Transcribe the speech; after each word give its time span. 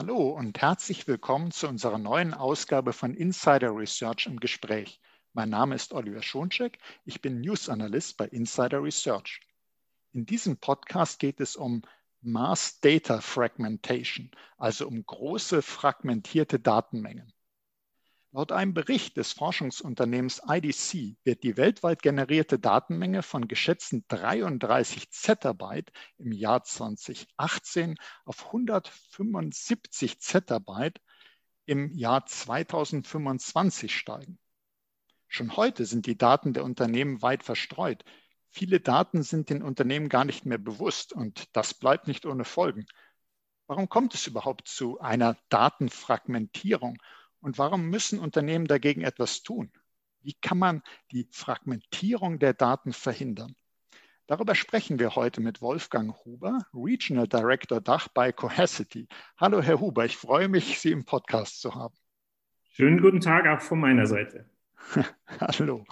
Hallo 0.00 0.30
und 0.30 0.58
herzlich 0.62 1.06
willkommen 1.06 1.50
zu 1.50 1.68
unserer 1.68 1.98
neuen 1.98 2.32
Ausgabe 2.32 2.94
von 2.94 3.12
Insider 3.12 3.76
Research 3.76 4.24
im 4.24 4.40
Gespräch. 4.40 4.98
Mein 5.34 5.50
Name 5.50 5.74
ist 5.74 5.92
Oliver 5.92 6.22
Schoncheck, 6.22 6.78
ich 7.04 7.20
bin 7.20 7.42
News 7.42 7.68
Analyst 7.68 8.16
bei 8.16 8.24
Insider 8.24 8.82
Research. 8.82 9.42
In 10.12 10.24
diesem 10.24 10.56
Podcast 10.56 11.18
geht 11.18 11.38
es 11.38 11.54
um 11.54 11.82
Mass 12.22 12.80
Data 12.80 13.20
Fragmentation, 13.20 14.30
also 14.56 14.88
um 14.88 15.04
große 15.04 15.60
fragmentierte 15.60 16.58
Datenmengen. 16.58 17.34
Laut 18.32 18.52
einem 18.52 18.74
Bericht 18.74 19.16
des 19.16 19.32
Forschungsunternehmens 19.32 20.42
IDC 20.46 21.16
wird 21.24 21.42
die 21.42 21.56
weltweit 21.56 22.00
generierte 22.00 22.60
Datenmenge 22.60 23.24
von 23.24 23.48
geschätzten 23.48 24.04
33 24.06 25.10
Zettabyte 25.10 25.90
im 26.16 26.30
Jahr 26.30 26.62
2018 26.62 27.96
auf 28.24 28.46
175 28.46 30.20
Zettabyte 30.20 31.00
im 31.66 31.90
Jahr 31.90 32.24
2025 32.24 33.96
steigen. 33.96 34.38
Schon 35.26 35.56
heute 35.56 35.84
sind 35.84 36.06
die 36.06 36.16
Daten 36.16 36.52
der 36.52 36.62
Unternehmen 36.62 37.22
weit 37.22 37.42
verstreut. 37.42 38.04
Viele 38.48 38.78
Daten 38.78 39.24
sind 39.24 39.50
den 39.50 39.60
Unternehmen 39.60 40.08
gar 40.08 40.24
nicht 40.24 40.46
mehr 40.46 40.58
bewusst 40.58 41.12
und 41.12 41.48
das 41.56 41.74
bleibt 41.74 42.06
nicht 42.06 42.26
ohne 42.26 42.44
Folgen. 42.44 42.86
Warum 43.66 43.88
kommt 43.88 44.14
es 44.14 44.28
überhaupt 44.28 44.68
zu 44.68 45.00
einer 45.00 45.36
Datenfragmentierung 45.48 46.96
und 47.40 47.58
warum 47.58 47.88
müssen 47.88 48.18
Unternehmen 48.18 48.66
dagegen 48.66 49.02
etwas 49.02 49.42
tun? 49.42 49.70
Wie 50.22 50.34
kann 50.34 50.58
man 50.58 50.82
die 51.12 51.26
Fragmentierung 51.30 52.38
der 52.38 52.52
Daten 52.52 52.92
verhindern? 52.92 53.54
Darüber 54.26 54.54
sprechen 54.54 54.98
wir 54.98 55.16
heute 55.16 55.40
mit 55.40 55.60
Wolfgang 55.60 56.14
Huber, 56.24 56.58
Regional 56.72 57.26
Director 57.26 57.80
Dach 57.80 58.06
bei 58.08 58.30
Cohesity. 58.30 59.08
Hallo, 59.38 59.60
Herr 59.60 59.80
Huber, 59.80 60.04
ich 60.04 60.16
freue 60.16 60.48
mich, 60.48 60.78
Sie 60.78 60.92
im 60.92 61.04
Podcast 61.04 61.60
zu 61.60 61.74
haben. 61.74 61.96
Schönen 62.70 63.02
guten 63.02 63.20
Tag 63.20 63.46
auch 63.48 63.60
von 63.60 63.80
meiner 63.80 64.06
Seite. 64.06 64.48
Hallo. 65.40 65.84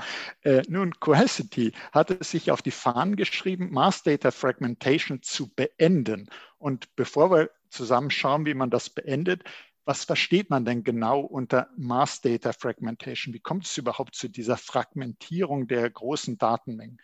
Äh, 0.43 0.63
nun, 0.69 0.93
Cohesity 1.01 1.73
hat 1.93 2.11
es 2.11 2.31
sich 2.31 2.51
auf 2.51 2.63
die 2.63 2.71
Fahnen 2.71 3.17
geschrieben, 3.17 3.71
Mass 3.73 4.03
Data 4.03 4.31
Fragmentation 4.31 5.23
zu 5.23 5.53
beenden. 5.55 6.29
Und 6.59 6.95
bevor 6.97 7.31
wir 7.31 7.51
zusammen 7.71 8.11
schauen, 8.11 8.47
wie 8.47 8.55
man 8.55 8.71
das 8.71 8.91
beendet, 8.91 9.45
was 9.89 10.05
versteht 10.05 10.51
man 10.51 10.67
denn 10.67 10.85
genau 10.85 11.21
unter 11.21 11.71
Mass 11.79 12.21
Data 12.21 12.53
Fragmentation? 12.53 13.33
Wie 13.33 13.41
kommt 13.41 13.65
es 13.65 13.79
überhaupt 13.79 14.15
zu 14.15 14.29
dieser 14.29 14.59
Fragmentierung 14.59 15.67
der 15.67 15.89
großen 15.89 16.37
Datenmengen? 16.37 17.01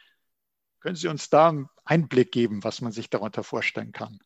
Können 0.80 0.94
Sie 0.94 1.08
uns 1.08 1.30
da 1.30 1.48
einen 1.48 1.68
Einblick 1.86 2.30
geben, 2.30 2.62
was 2.62 2.82
man 2.82 2.92
sich 2.92 3.08
darunter 3.08 3.42
vorstellen 3.42 3.92
kann? 3.92 4.18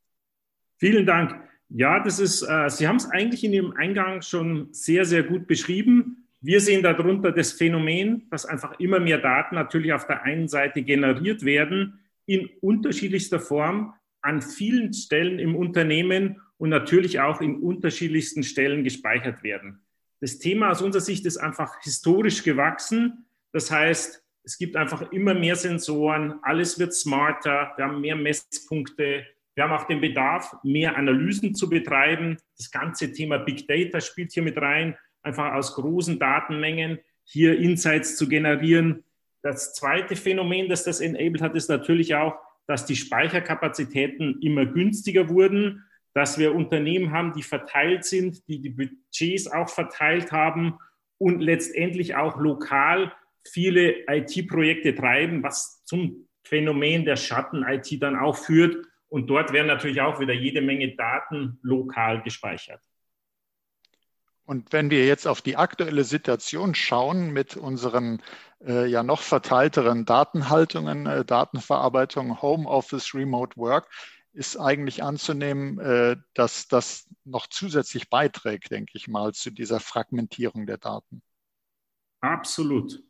Vielen 0.76 1.06
Dank. 1.06 1.40
Ja, 1.68 2.02
das 2.02 2.18
ist, 2.18 2.42
äh, 2.42 2.68
Sie 2.68 2.88
haben 2.88 2.96
es 2.96 3.08
eigentlich 3.08 3.44
in 3.44 3.52
Ihrem 3.52 3.74
Eingang 3.76 4.22
schon 4.22 4.72
sehr, 4.72 5.04
sehr 5.04 5.22
gut 5.22 5.46
beschrieben. 5.46 6.26
Wir 6.40 6.60
sehen 6.60 6.82
darunter 6.82 7.30
das 7.30 7.52
Phänomen, 7.52 8.28
dass 8.28 8.44
einfach 8.44 8.80
immer 8.80 8.98
mehr 8.98 9.18
Daten 9.18 9.54
natürlich 9.54 9.92
auf 9.92 10.08
der 10.08 10.24
einen 10.24 10.48
Seite 10.48 10.82
generiert 10.82 11.44
werden, 11.44 12.00
in 12.26 12.50
unterschiedlichster 12.60 13.38
Form, 13.38 13.94
an 14.20 14.42
vielen 14.42 14.92
Stellen 14.92 15.38
im 15.38 15.54
Unternehmen 15.54 16.40
und 16.58 16.68
natürlich 16.68 17.20
auch 17.20 17.40
in 17.40 17.60
unterschiedlichsten 17.60 18.42
Stellen 18.42 18.84
gespeichert 18.84 19.42
werden. 19.42 19.80
Das 20.20 20.38
Thema 20.38 20.70
aus 20.70 20.82
unserer 20.82 21.02
Sicht 21.02 21.24
ist 21.26 21.36
einfach 21.38 21.80
historisch 21.82 22.42
gewachsen. 22.42 23.26
Das 23.52 23.70
heißt, 23.70 24.22
es 24.42 24.58
gibt 24.58 24.76
einfach 24.76 25.12
immer 25.12 25.34
mehr 25.34 25.56
Sensoren, 25.56 26.34
alles 26.42 26.78
wird 26.78 26.94
smarter, 26.94 27.72
wir 27.76 27.84
haben 27.84 28.00
mehr 28.00 28.16
Messpunkte, 28.16 29.26
wir 29.54 29.64
haben 29.64 29.72
auch 29.72 29.86
den 29.86 30.00
Bedarf, 30.00 30.56
mehr 30.62 30.96
Analysen 30.96 31.54
zu 31.54 31.68
betreiben. 31.68 32.38
Das 32.56 32.70
ganze 32.70 33.12
Thema 33.12 33.38
Big 33.38 33.66
Data 33.68 34.00
spielt 34.00 34.32
hier 34.32 34.42
mit 34.42 34.56
rein, 34.56 34.96
einfach 35.22 35.52
aus 35.52 35.74
großen 35.74 36.18
Datenmengen 36.18 36.98
hier 37.24 37.58
Insights 37.58 38.16
zu 38.16 38.28
generieren. 38.28 39.04
Das 39.42 39.74
zweite 39.74 40.16
Phänomen, 40.16 40.68
das 40.68 40.84
das 40.84 41.00
enabled 41.00 41.42
hat, 41.42 41.54
ist 41.54 41.68
natürlich 41.68 42.14
auch, 42.14 42.36
dass 42.66 42.86
die 42.86 42.96
Speicherkapazitäten 42.96 44.40
immer 44.40 44.66
günstiger 44.66 45.28
wurden 45.28 45.84
dass 46.18 46.36
wir 46.36 46.52
Unternehmen 46.52 47.12
haben, 47.12 47.32
die 47.32 47.44
verteilt 47.44 48.04
sind, 48.04 48.48
die 48.48 48.60
die 48.60 48.70
Budgets 48.70 49.46
auch 49.46 49.68
verteilt 49.68 50.32
haben 50.32 50.76
und 51.16 51.38
letztendlich 51.38 52.16
auch 52.16 52.38
lokal 52.38 53.12
viele 53.46 54.04
IT-Projekte 54.08 54.96
treiben, 54.96 55.44
was 55.44 55.84
zum 55.84 56.26
Phänomen 56.42 57.04
der 57.04 57.14
Schatten-IT 57.14 58.02
dann 58.02 58.16
auch 58.16 58.36
führt. 58.36 58.84
Und 59.08 59.28
dort 59.28 59.52
werden 59.52 59.68
natürlich 59.68 60.00
auch 60.00 60.18
wieder 60.18 60.34
jede 60.34 60.60
Menge 60.60 60.96
Daten 60.96 61.60
lokal 61.62 62.20
gespeichert. 62.24 62.80
Und 64.44 64.72
wenn 64.72 64.90
wir 64.90 65.06
jetzt 65.06 65.28
auf 65.28 65.40
die 65.40 65.56
aktuelle 65.56 66.02
Situation 66.02 66.74
schauen 66.74 67.32
mit 67.32 67.56
unseren 67.56 68.22
äh, 68.66 68.86
ja 68.86 69.04
noch 69.04 69.20
verteilteren 69.20 70.04
Datenhaltungen, 70.04 71.06
äh, 71.06 71.24
Datenverarbeitung, 71.24 72.42
Homeoffice, 72.42 73.14
Remote 73.14 73.56
Work, 73.56 73.88
ist 74.38 74.56
eigentlich 74.56 75.02
anzunehmen, 75.02 75.80
äh, 75.80 76.16
dass 76.32 76.68
das 76.68 77.08
noch 77.24 77.48
zusätzlich 77.48 78.08
beiträgt, 78.08 78.70
denke 78.70 78.92
ich 78.94 79.08
mal, 79.08 79.32
zu 79.34 79.50
dieser 79.50 79.80
Fragmentierung 79.80 80.64
der 80.64 80.78
Daten. 80.78 81.22
Absolut. 82.20 83.02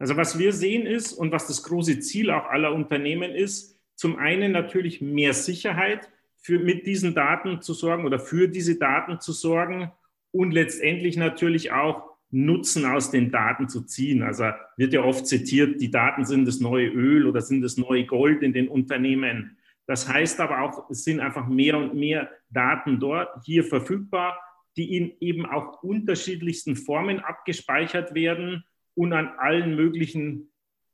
Also 0.00 0.16
was 0.16 0.40
wir 0.40 0.52
sehen 0.52 0.84
ist 0.84 1.12
und 1.12 1.30
was 1.30 1.46
das 1.46 1.62
große 1.62 2.00
Ziel 2.00 2.32
auch 2.32 2.46
aller 2.46 2.74
Unternehmen 2.74 3.30
ist, 3.30 3.78
zum 3.94 4.16
einen 4.16 4.50
natürlich 4.50 5.00
mehr 5.00 5.34
Sicherheit 5.34 6.10
für, 6.38 6.58
mit 6.58 6.84
diesen 6.84 7.14
Daten 7.14 7.62
zu 7.62 7.74
sorgen 7.74 8.04
oder 8.04 8.18
für 8.18 8.48
diese 8.48 8.76
Daten 8.76 9.20
zu 9.20 9.32
sorgen 9.32 9.92
und 10.32 10.50
letztendlich 10.50 11.16
natürlich 11.16 11.70
auch 11.70 12.10
Nutzen 12.32 12.86
aus 12.86 13.12
den 13.12 13.30
Daten 13.30 13.68
zu 13.68 13.82
ziehen. 13.82 14.24
Also 14.24 14.46
wird 14.76 14.92
ja 14.92 15.04
oft 15.04 15.28
zitiert, 15.28 15.80
die 15.80 15.92
Daten 15.92 16.24
sind 16.24 16.44
das 16.46 16.58
neue 16.58 16.88
Öl 16.88 17.26
oder 17.28 17.40
sind 17.40 17.62
das 17.62 17.76
neue 17.76 18.04
Gold 18.04 18.42
in 18.42 18.52
den 18.52 18.66
Unternehmen. 18.66 19.58
Das 19.86 20.08
heißt 20.08 20.40
aber 20.40 20.62
auch, 20.62 20.88
es 20.90 21.04
sind 21.04 21.20
einfach 21.20 21.48
mehr 21.48 21.76
und 21.76 21.94
mehr 21.94 22.30
Daten 22.50 23.00
dort 23.00 23.44
hier 23.44 23.64
verfügbar, 23.64 24.38
die 24.76 24.96
in 24.96 25.12
eben 25.20 25.46
auch 25.46 25.82
unterschiedlichsten 25.82 26.76
Formen 26.76 27.20
abgespeichert 27.20 28.14
werden 28.14 28.64
und 28.94 29.12
an 29.12 29.28
allen 29.38 29.76
möglichen 29.76 30.50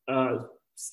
äh, 0.06 0.38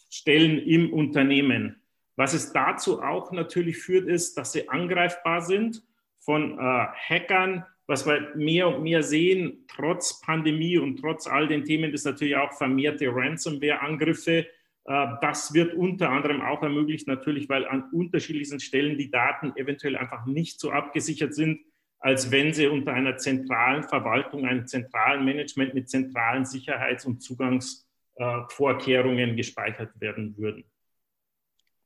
Stellen 0.09 0.59
im 0.59 0.91
Unternehmen. 0.93 1.81
Was 2.15 2.33
es 2.33 2.53
dazu 2.53 3.01
auch 3.01 3.31
natürlich 3.31 3.77
führt, 3.77 4.07
ist, 4.07 4.37
dass 4.37 4.53
sie 4.53 4.69
angreifbar 4.69 5.41
sind 5.41 5.83
von 6.19 6.57
äh, 6.57 6.61
Hackern. 6.61 7.65
Was 7.87 8.07
wir 8.07 8.35
mehr 8.35 8.67
und 8.67 8.83
mehr 8.83 9.03
sehen, 9.03 9.65
trotz 9.67 10.21
Pandemie 10.21 10.77
und 10.77 10.97
trotz 10.97 11.27
all 11.27 11.47
den 11.47 11.65
Themen, 11.65 11.93
ist 11.93 12.05
natürlich 12.05 12.35
auch 12.35 12.51
vermehrte 12.53 13.07
Ransomware-Angriffe, 13.13 14.47
das 14.85 15.53
wird 15.53 15.73
unter 15.73 16.11
anderem 16.11 16.41
auch 16.41 16.61
ermöglicht, 16.61 17.07
natürlich, 17.07 17.49
weil 17.49 17.67
an 17.67 17.89
unterschiedlichsten 17.91 18.59
Stellen 18.59 18.99
die 18.99 19.09
Daten 19.09 19.53
eventuell 19.55 19.97
einfach 19.97 20.27
nicht 20.27 20.59
so 20.59 20.69
abgesichert 20.71 21.33
sind, 21.33 21.61
als 21.99 22.31
wenn 22.31 22.53
sie 22.53 22.67
unter 22.67 22.93
einer 22.93 23.17
zentralen 23.17 23.83
Verwaltung, 23.83 24.45
einem 24.45 24.67
zentralen 24.67 25.25
Management 25.25 25.73
mit 25.73 25.89
zentralen 25.89 26.45
Sicherheits- 26.45 27.05
und 27.05 27.21
Zugangsvorkehrungen 27.21 29.35
gespeichert 29.35 29.99
werden 29.99 30.37
würden. 30.37 30.63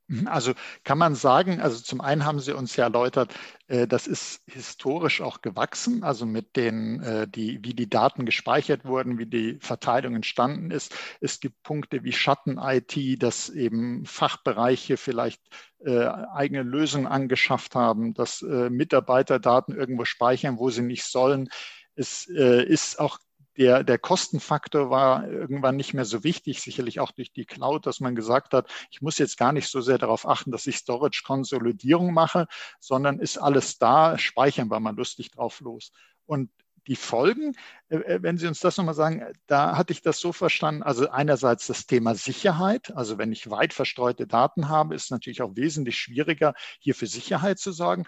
Mhm, 0.09 0.28
also 0.28 0.53
kann 0.84 0.97
man 0.97 1.14
sagen, 1.14 1.62
also 1.62 1.80
zum 1.81 2.02
einen 2.02 2.25
haben 2.25 2.40
Sie 2.40 2.52
uns 2.56 2.75
ja 2.75 2.86
erläutert, 2.86 3.34
äh, 3.68 3.88
das 3.88 4.08
ist 4.08 4.42
historisch 4.47 5.22
auch 5.22 5.42
gewachsen, 5.42 6.03
also 6.03 6.25
mit 6.25 6.56
den, 6.56 7.02
äh, 7.03 7.28
die, 7.28 7.59
wie 7.64 7.75
die 7.75 7.88
Daten 7.90 8.25
gespeichert 8.25 8.86
wurden, 8.86 9.19
wie 9.19 9.28
die 9.28 9.59
Verteilung 9.62 10.16
entstanden 10.16 10.72
ist. 10.72 10.96
Es 11.22 11.40
gibt 11.40 11.62
Punkte 11.62 12.03
wie 12.03 12.12
Schatten-IT, 12.12 13.22
dass 13.22 13.50
eben 13.50 14.03
Fachbereiche 14.06 14.98
vielleicht 14.98 15.42
äh, 15.86 16.08
eigene 16.08 16.64
Lösungen 16.64 17.06
angeschafft 17.08 17.75
haben, 17.75 18.14
dass 18.16 18.42
Mitarbeiterdaten 18.42 19.75
irgendwo 19.75 20.06
speichern, 20.06 20.58
wo 20.58 20.69
sie 20.72 20.81
nicht 20.81 21.03
sollen. 21.03 21.50
Es 21.95 22.25
ist 22.25 23.00
auch 23.00 23.19
der, 23.59 23.83
der 23.83 24.00
Kostenfaktor 24.00 24.89
war 24.89 25.27
irgendwann 25.27 25.75
nicht 25.75 25.94
mehr 25.94 26.06
so 26.06 26.23
wichtig, 26.23 26.61
sicherlich 26.61 27.01
auch 27.01 27.11
durch 27.11 27.33
die 27.33 27.45
Cloud, 27.45 27.85
dass 27.85 28.00
man 28.00 28.15
gesagt 28.15 28.53
hat, 28.53 28.71
ich 28.89 29.01
muss 29.01 29.17
jetzt 29.17 29.38
gar 29.38 29.51
nicht 29.51 29.67
so 29.67 29.81
sehr 29.81 29.97
darauf 29.97 30.25
achten, 30.25 30.50
dass 30.51 30.65
ich 30.65 30.77
Storage-Konsolidierung 30.77 32.13
mache, 32.13 32.47
sondern 32.79 33.19
ist 33.19 33.38
alles 33.38 33.77
da, 33.77 34.17
speichern 34.17 34.71
wir 34.71 34.79
mal 34.79 34.95
lustig 34.95 35.31
drauf 35.31 35.59
los. 35.59 35.91
Und 36.25 36.50
die 36.88 36.95
Folgen, 36.95 37.53
äh, 37.89 37.97
äh, 37.97 38.23
wenn 38.23 38.38
Sie 38.38 38.47
uns 38.47 38.61
das 38.61 38.77
nochmal 38.77 38.95
sagen, 38.95 39.25
da 39.45 39.75
hatte 39.77 39.91
ich 39.91 40.01
das 40.01 40.21
so 40.21 40.31
verstanden, 40.31 40.81
also 40.81 41.09
einerseits 41.09 41.67
das 41.67 41.85
Thema 41.85 42.15
Sicherheit, 42.15 42.95
also 42.95 43.17
wenn 43.17 43.33
ich 43.33 43.50
weit 43.50 43.73
verstreute 43.73 44.25
Daten 44.25 44.69
habe, 44.69 44.95
ist 44.95 45.11
natürlich 45.11 45.41
auch 45.41 45.57
wesentlich 45.57 45.97
schwieriger, 45.97 46.53
hier 46.79 46.95
für 46.95 47.07
Sicherheit 47.07 47.59
zu 47.59 47.73
sorgen. 47.73 48.06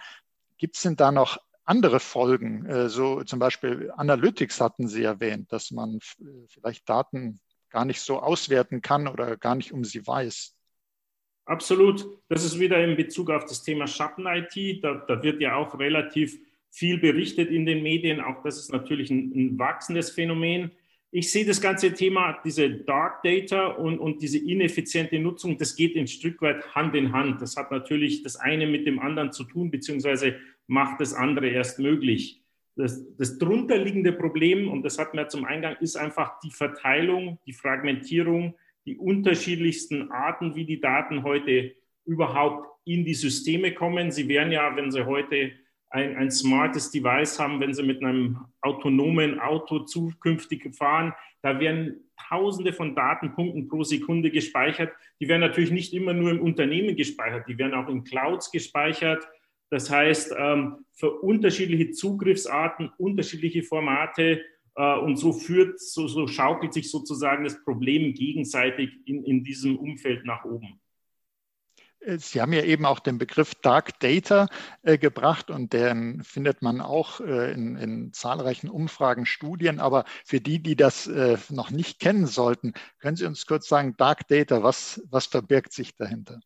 Gibt 0.57 0.77
es 0.77 0.83
denn 0.83 0.95
da 0.95 1.11
noch 1.11 1.39
andere 1.65 1.99
Folgen, 1.99 2.65
äh, 2.65 2.89
so 2.89 3.23
zum 3.23 3.39
Beispiel 3.39 3.91
Analytics 3.95 4.59
hatten 4.61 4.87
Sie 4.87 5.03
erwähnt, 5.03 5.51
dass 5.51 5.71
man 5.71 5.99
vielleicht 6.47 6.87
Daten 6.89 7.39
gar 7.71 7.85
nicht 7.85 8.01
so 8.01 8.19
auswerten 8.19 8.81
kann 8.81 9.07
oder 9.07 9.37
gar 9.37 9.55
nicht 9.55 9.71
um 9.71 9.83
sie 9.83 10.05
weiß. 10.05 10.55
Absolut. 11.45 12.05
Das 12.29 12.43
ist 12.45 12.59
wieder 12.59 12.83
in 12.83 12.95
Bezug 12.95 13.31
auf 13.31 13.45
das 13.45 13.63
Thema 13.63 13.87
Schatten-IT. 13.87 14.83
Da, 14.83 15.03
da, 15.07 15.23
wird 15.23 15.41
ja 15.41 15.55
auch 15.55 15.79
relativ 15.79 16.37
viel 16.69 16.99
berichtet 16.99 17.49
in 17.49 17.65
den 17.65 17.81
Medien. 17.81 18.21
Auch 18.21 18.43
das 18.43 18.57
ist 18.57 18.71
natürlich 18.71 19.09
ein, 19.09 19.31
ein 19.33 19.59
wachsendes 19.59 20.11
Phänomen. 20.11 20.71
Ich 21.13 21.29
sehe 21.29 21.43
das 21.43 21.59
ganze 21.59 21.93
Thema, 21.93 22.39
diese 22.45 22.69
Dark 22.69 23.21
Data 23.23 23.67
und, 23.67 23.99
und 23.99 24.21
diese 24.21 24.37
ineffiziente 24.37 25.19
Nutzung, 25.19 25.57
das 25.57 25.75
geht 25.75 25.97
ein 25.97 26.07
Stück 26.07 26.41
weit 26.41 26.73
Hand 26.73 26.95
in 26.95 27.11
Hand. 27.11 27.41
Das 27.41 27.57
hat 27.57 27.69
natürlich 27.69 28.23
das 28.23 28.37
eine 28.37 28.65
mit 28.65 28.87
dem 28.87 28.99
anderen 28.99 29.33
zu 29.33 29.43
tun, 29.43 29.71
beziehungsweise 29.71 30.39
macht 30.71 31.01
das 31.01 31.13
andere 31.13 31.49
erst 31.49 31.79
möglich. 31.79 32.41
Das, 32.77 33.05
das 33.17 33.37
drunterliegende 33.37 34.13
Problem, 34.13 34.69
und 34.69 34.83
das 34.83 34.97
hatten 34.97 35.17
wir 35.17 35.27
zum 35.27 35.43
Eingang, 35.43 35.75
ist 35.81 35.97
einfach 35.97 36.39
die 36.39 36.49
Verteilung, 36.49 37.39
die 37.45 37.51
Fragmentierung, 37.51 38.55
die 38.85 38.95
unterschiedlichsten 38.95 40.09
Arten, 40.11 40.55
wie 40.55 40.63
die 40.63 40.79
Daten 40.79 41.23
heute 41.23 41.75
überhaupt 42.05 42.69
in 42.85 43.03
die 43.03 43.13
Systeme 43.13 43.73
kommen. 43.73 44.11
Sie 44.11 44.29
werden 44.29 44.53
ja, 44.53 44.73
wenn 44.77 44.91
Sie 44.91 45.05
heute 45.05 45.51
ein, 45.89 46.15
ein 46.15 46.31
smartes 46.31 46.89
Device 46.89 47.37
haben, 47.37 47.59
wenn 47.59 47.73
Sie 47.73 47.83
mit 47.83 48.01
einem 48.01 48.39
autonomen 48.61 49.41
Auto 49.41 49.79
zukünftig 49.79 50.73
fahren, 50.73 51.13
da 51.41 51.59
werden 51.59 52.09
Tausende 52.29 52.71
von 52.71 52.95
Datenpunkten 52.95 53.67
pro 53.67 53.83
Sekunde 53.83 54.31
gespeichert. 54.31 54.93
Die 55.19 55.27
werden 55.27 55.41
natürlich 55.41 55.71
nicht 55.71 55.93
immer 55.93 56.13
nur 56.13 56.31
im 56.31 56.41
Unternehmen 56.41 56.95
gespeichert, 56.95 57.45
die 57.49 57.57
werden 57.57 57.73
auch 57.73 57.89
in 57.89 58.05
Clouds 58.05 58.51
gespeichert. 58.51 59.27
Das 59.71 59.89
heißt, 59.89 60.35
ähm, 60.37 60.85
für 60.91 61.21
unterschiedliche 61.21 61.91
Zugriffsarten, 61.91 62.91
unterschiedliche 62.97 63.63
Formate 63.63 64.43
äh, 64.75 64.97
und 64.97 65.15
so 65.15 65.31
führt, 65.31 65.79
so, 65.79 66.09
so 66.09 66.27
schaukelt 66.27 66.73
sich 66.73 66.91
sozusagen 66.91 67.45
das 67.45 67.63
Problem 67.63 68.13
gegenseitig 68.13 68.91
in, 69.05 69.23
in 69.23 69.45
diesem 69.45 69.79
Umfeld 69.79 70.25
nach 70.25 70.43
oben. 70.43 70.81
Sie 72.17 72.41
haben 72.41 72.51
ja 72.51 72.63
eben 72.63 72.85
auch 72.85 72.99
den 72.99 73.17
Begriff 73.19 73.53
Dark 73.55 73.99
Data 73.99 74.47
äh, 74.81 74.97
gebracht 74.97 75.51
und 75.51 75.71
den 75.71 76.23
findet 76.23 76.63
man 76.63 76.81
auch 76.81 77.21
äh, 77.21 77.53
in, 77.53 77.77
in, 77.77 78.11
zahlreichen 78.11 78.69
Umfragen, 78.69 79.25
Studien. 79.25 79.79
Aber 79.79 80.03
für 80.25 80.41
die, 80.41 80.61
die 80.61 80.75
das 80.75 81.07
äh, 81.07 81.37
noch 81.49 81.69
nicht 81.69 81.99
kennen 81.99 82.25
sollten, 82.25 82.73
können 82.99 83.15
Sie 83.15 83.25
uns 83.25 83.45
kurz 83.45 83.67
sagen, 83.67 83.95
Dark 83.97 84.27
Data, 84.27 84.63
was, 84.63 85.01
was 85.09 85.27
verbirgt 85.27 85.73
sich 85.73 85.95
dahinter? 85.95 86.41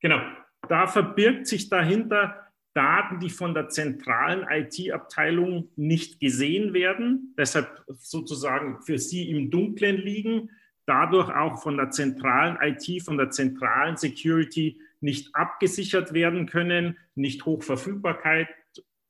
Genau, 0.00 0.20
da 0.68 0.88
verbirgt 0.88 1.46
sich 1.46 1.68
dahinter 1.68 2.49
Daten, 2.74 3.18
die 3.18 3.30
von 3.30 3.54
der 3.54 3.68
zentralen 3.68 4.46
IT-Abteilung 4.48 5.70
nicht 5.76 6.20
gesehen 6.20 6.72
werden, 6.72 7.34
deshalb 7.36 7.84
sozusagen 7.98 8.80
für 8.82 8.98
Sie 8.98 9.28
im 9.30 9.50
Dunkeln 9.50 9.96
liegen 9.96 10.50
dadurch 10.90 11.30
auch 11.30 11.62
von 11.62 11.76
der 11.76 11.90
zentralen 11.90 12.58
IT, 12.60 13.04
von 13.04 13.16
der 13.16 13.30
zentralen 13.30 13.96
Security 13.96 14.80
nicht 15.00 15.34
abgesichert 15.36 16.12
werden 16.12 16.46
können, 16.46 16.98
nicht 17.14 17.46
Hochverfügbarkeit 17.46 18.48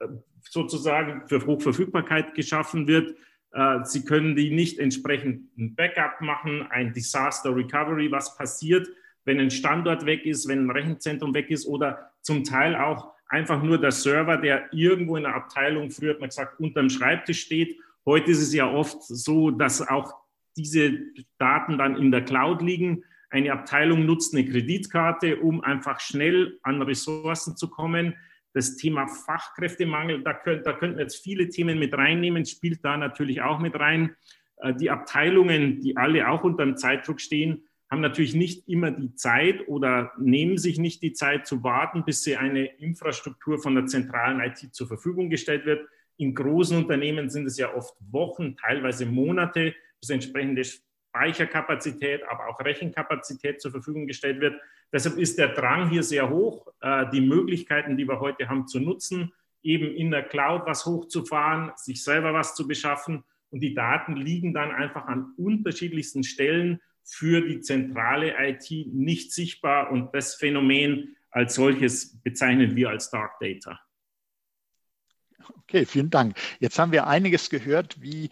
äh, 0.01 0.09
sozusagen 0.43 1.27
für 1.27 1.45
Hochverfügbarkeit 1.47 2.35
geschaffen 2.35 2.87
wird. 2.87 3.17
Äh, 3.53 3.79
sie 3.85 4.05
können 4.05 4.37
die 4.37 4.51
nicht 4.51 4.79
entsprechend 4.79 5.57
ein 5.57 5.75
Backup 5.75 6.21
machen, 6.21 6.67
ein 6.71 6.93
Disaster 6.93 7.57
Recovery, 7.57 8.11
was 8.13 8.37
passiert, 8.37 8.87
wenn 9.25 9.41
ein 9.41 9.51
Standort 9.51 10.05
weg 10.05 10.27
ist, 10.27 10.49
wenn 10.49 10.67
ein 10.67 10.71
Rechenzentrum 10.71 11.33
weg 11.33 11.51
ist 11.51 11.67
oder 11.67 12.13
zum 12.21 12.45
Teil 12.45 12.77
auch 12.77 13.15
einfach 13.31 13.63
nur 13.63 13.79
der 13.79 13.93
Server, 13.93 14.37
der 14.37 14.69
irgendwo 14.73 15.17
in 15.17 15.23
der 15.23 15.35
Abteilung, 15.35 15.91
früher 15.91 16.15
hat 16.15 16.21
man 16.21 16.29
gesagt, 16.29 16.61
unterm 16.61 16.91
Schreibtisch 16.91 17.41
steht. 17.41 17.79
Heute 18.05 18.33
ist 18.33 18.43
es 18.43 18.53
ja 18.53 18.71
oft 18.71 19.03
so, 19.03 19.51
dass 19.51 19.87
auch 19.87 20.15
diese 20.57 20.99
Daten 21.39 21.79
dann 21.79 21.97
in 21.97 22.11
der 22.11 22.25
Cloud 22.25 22.61
liegen. 22.61 23.05
Eine 23.31 23.53
Abteilung 23.53 24.05
nutzt 24.05 24.35
eine 24.35 24.45
Kreditkarte, 24.45 25.37
um 25.37 25.63
einfach 25.63 26.01
schnell 26.01 26.59
an 26.65 26.83
Ressourcen 26.83 27.57
zu 27.57 27.71
kommen. 27.71 28.17
Das 28.53 28.77
Thema 28.77 29.07
Fachkräftemangel, 29.07 30.25
da, 30.25 30.35
könnt, 30.35 30.67
da 30.67 30.73
könnten 30.73 30.97
wir 30.97 31.05
jetzt 31.05 31.23
viele 31.23 31.49
Themen 31.49 31.79
mit 31.79 31.95
reinnehmen, 31.95 32.45
spielt 32.45 32.85
da 32.85 32.97
natürlich 32.97 33.43
auch 33.43 33.61
mit 33.61 33.79
rein. 33.79 34.17
Äh, 34.57 34.75
die 34.75 34.91
Abteilungen, 34.91 35.81
die 35.81 35.97
alle 35.97 36.29
auch 36.29 36.43
unter 36.43 36.65
dem 36.65 36.77
Zeitdruck 36.77 37.21
stehen, 37.21 37.63
haben 37.91 38.01
natürlich 38.01 38.35
nicht 38.35 38.69
immer 38.69 38.93
die 38.93 39.15
Zeit 39.17 39.67
oder 39.67 40.13
nehmen 40.19 40.59
sich 40.59 40.79
nicht 40.79 41.03
die 41.03 41.13
Zeit 41.13 41.47
zu 41.47 41.65
warten, 41.65 42.05
bis 42.05 42.23
sie 42.23 42.37
eine 42.37 42.67
Infrastruktur 42.67 43.59
von 43.59 43.75
der 43.75 43.87
zentralen 43.87 44.41
IT 44.41 44.75
zur 44.75 44.87
Verfügung 44.87 45.29
gestellt 45.29 45.67
wird. 45.67 45.89
In 46.17 46.35
großen 46.35 46.77
Unternehmen 46.77 47.31
sind 47.31 47.47
es 47.47 47.59
ja 47.59 47.75
oft 47.75 47.95
Wochen, 48.11 48.57
teilweise 48.57 49.07
Monate, 49.07 49.75
bis 50.01 50.11
entsprechende 50.11 50.63
Speicherkapazität, 50.65 52.23
aber 52.29 52.47
auch 52.49 52.61
Rechenkapazität 52.61 53.61
zur 53.61 53.73
Verfügung 53.73 54.07
gestellt 54.07 54.41
wird. 54.41 54.61
Deshalb 54.93 55.19
ist 55.19 55.39
der 55.39 55.49
Drang 55.49 55.91
hier 55.91 56.03
sehr 56.03 56.31
hoch, 56.31 56.69
äh, 56.81 57.07
die 57.13 57.21
Möglichkeiten, 57.21 57.97
die 57.97 58.07
wir 58.07 58.21
heute 58.21 58.49
haben, 58.49 58.69
zu 58.69 58.79
nutzen, 58.79 59.33
eben 59.63 59.87
in 59.87 60.11
der 60.11 60.23
Cloud 60.23 60.63
was 60.67 60.87
hochzufahren, 60.87 61.73
sich 61.77 62.05
selber 62.05 62.33
was 62.33 62.55
zu 62.55 62.69
beschaffen. 62.69 63.25
Und 63.51 63.61
die 63.61 63.75
Daten 63.75 64.15
liegen 64.15 64.55
dann 64.55 64.71
einfach 64.71 65.07
an 65.07 65.33
unterschiedlichsten 65.37 66.23
Stellen 66.23 66.81
für 67.11 67.47
die 67.47 67.61
zentrale 67.61 68.35
IT 68.39 68.71
nicht 68.93 69.33
sichtbar. 69.33 69.91
Und 69.91 70.15
das 70.15 70.35
Phänomen 70.35 71.17
als 71.31 71.55
solches 71.55 72.21
bezeichnen 72.23 72.77
wir 72.77 72.91
als 72.91 73.11
Dark 73.11 73.39
Data. 73.41 73.81
Okay, 75.63 75.87
vielen 75.87 76.11
Dank. 76.11 76.37
Jetzt 76.59 76.79
haben 76.79 76.93
wir 76.93 77.07
einiges 77.07 77.51
gehört, 77.51 78.01
wie 78.01 78.31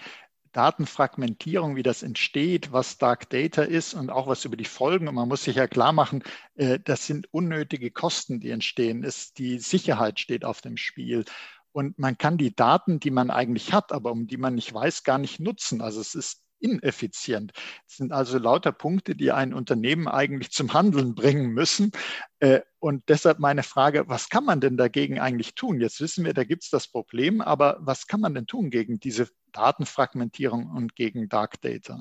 Datenfragmentierung, 0.52 1.76
wie 1.76 1.82
das 1.82 2.02
entsteht, 2.02 2.72
was 2.72 2.98
Dark 2.98 3.30
Data 3.30 3.62
ist 3.62 3.94
und 3.94 4.10
auch 4.10 4.26
was 4.26 4.44
über 4.44 4.56
die 4.56 4.64
Folgen. 4.64 5.08
Und 5.08 5.14
man 5.14 5.28
muss 5.28 5.44
sich 5.44 5.56
ja 5.56 5.68
klar 5.68 5.92
machen, 5.92 6.22
äh, 6.56 6.78
das 6.82 7.06
sind 7.06 7.32
unnötige 7.32 7.90
Kosten, 7.90 8.40
die 8.40 8.50
entstehen. 8.50 9.06
die 9.36 9.58
Sicherheit 9.58 10.18
steht 10.18 10.44
auf 10.44 10.60
dem 10.60 10.76
Spiel. 10.76 11.24
Und 11.72 11.98
man 11.98 12.18
kann 12.18 12.38
die 12.38 12.54
Daten, 12.54 12.98
die 12.98 13.10
man 13.10 13.30
eigentlich 13.30 13.72
hat, 13.72 13.92
aber 13.92 14.10
um 14.10 14.26
die 14.26 14.36
man 14.36 14.54
nicht 14.54 14.72
weiß, 14.72 15.04
gar 15.04 15.18
nicht 15.18 15.38
nutzen. 15.38 15.80
Also 15.80 16.00
es 16.00 16.14
ist 16.14 16.42
ineffizient. 16.60 17.52
Das 17.86 17.96
sind 17.96 18.12
also 18.12 18.38
lauter 18.38 18.72
Punkte, 18.72 19.14
die 19.14 19.32
ein 19.32 19.54
Unternehmen 19.54 20.08
eigentlich 20.08 20.50
zum 20.50 20.72
Handeln 20.74 21.14
bringen 21.14 21.50
müssen. 21.50 21.92
Äh, 22.40 22.60
und 22.78 23.08
deshalb 23.08 23.38
meine 23.38 23.62
Frage, 23.62 24.08
was 24.08 24.28
kann 24.28 24.44
man 24.44 24.60
denn 24.60 24.76
dagegen 24.76 25.18
eigentlich 25.18 25.54
tun? 25.54 25.80
Jetzt 25.80 26.00
wissen 26.00 26.24
wir, 26.24 26.34
da 26.34 26.44
gibt 26.44 26.64
es 26.64 26.70
das 26.70 26.88
Problem, 26.88 27.40
aber 27.40 27.78
was 27.80 28.06
kann 28.06 28.20
man 28.20 28.34
denn 28.34 28.46
tun 28.46 28.70
gegen 28.70 29.00
diese 29.00 29.28
Datenfragmentierung 29.52 30.70
und 30.70 30.94
gegen 30.94 31.28
Dark 31.28 31.60
Data? 31.60 32.00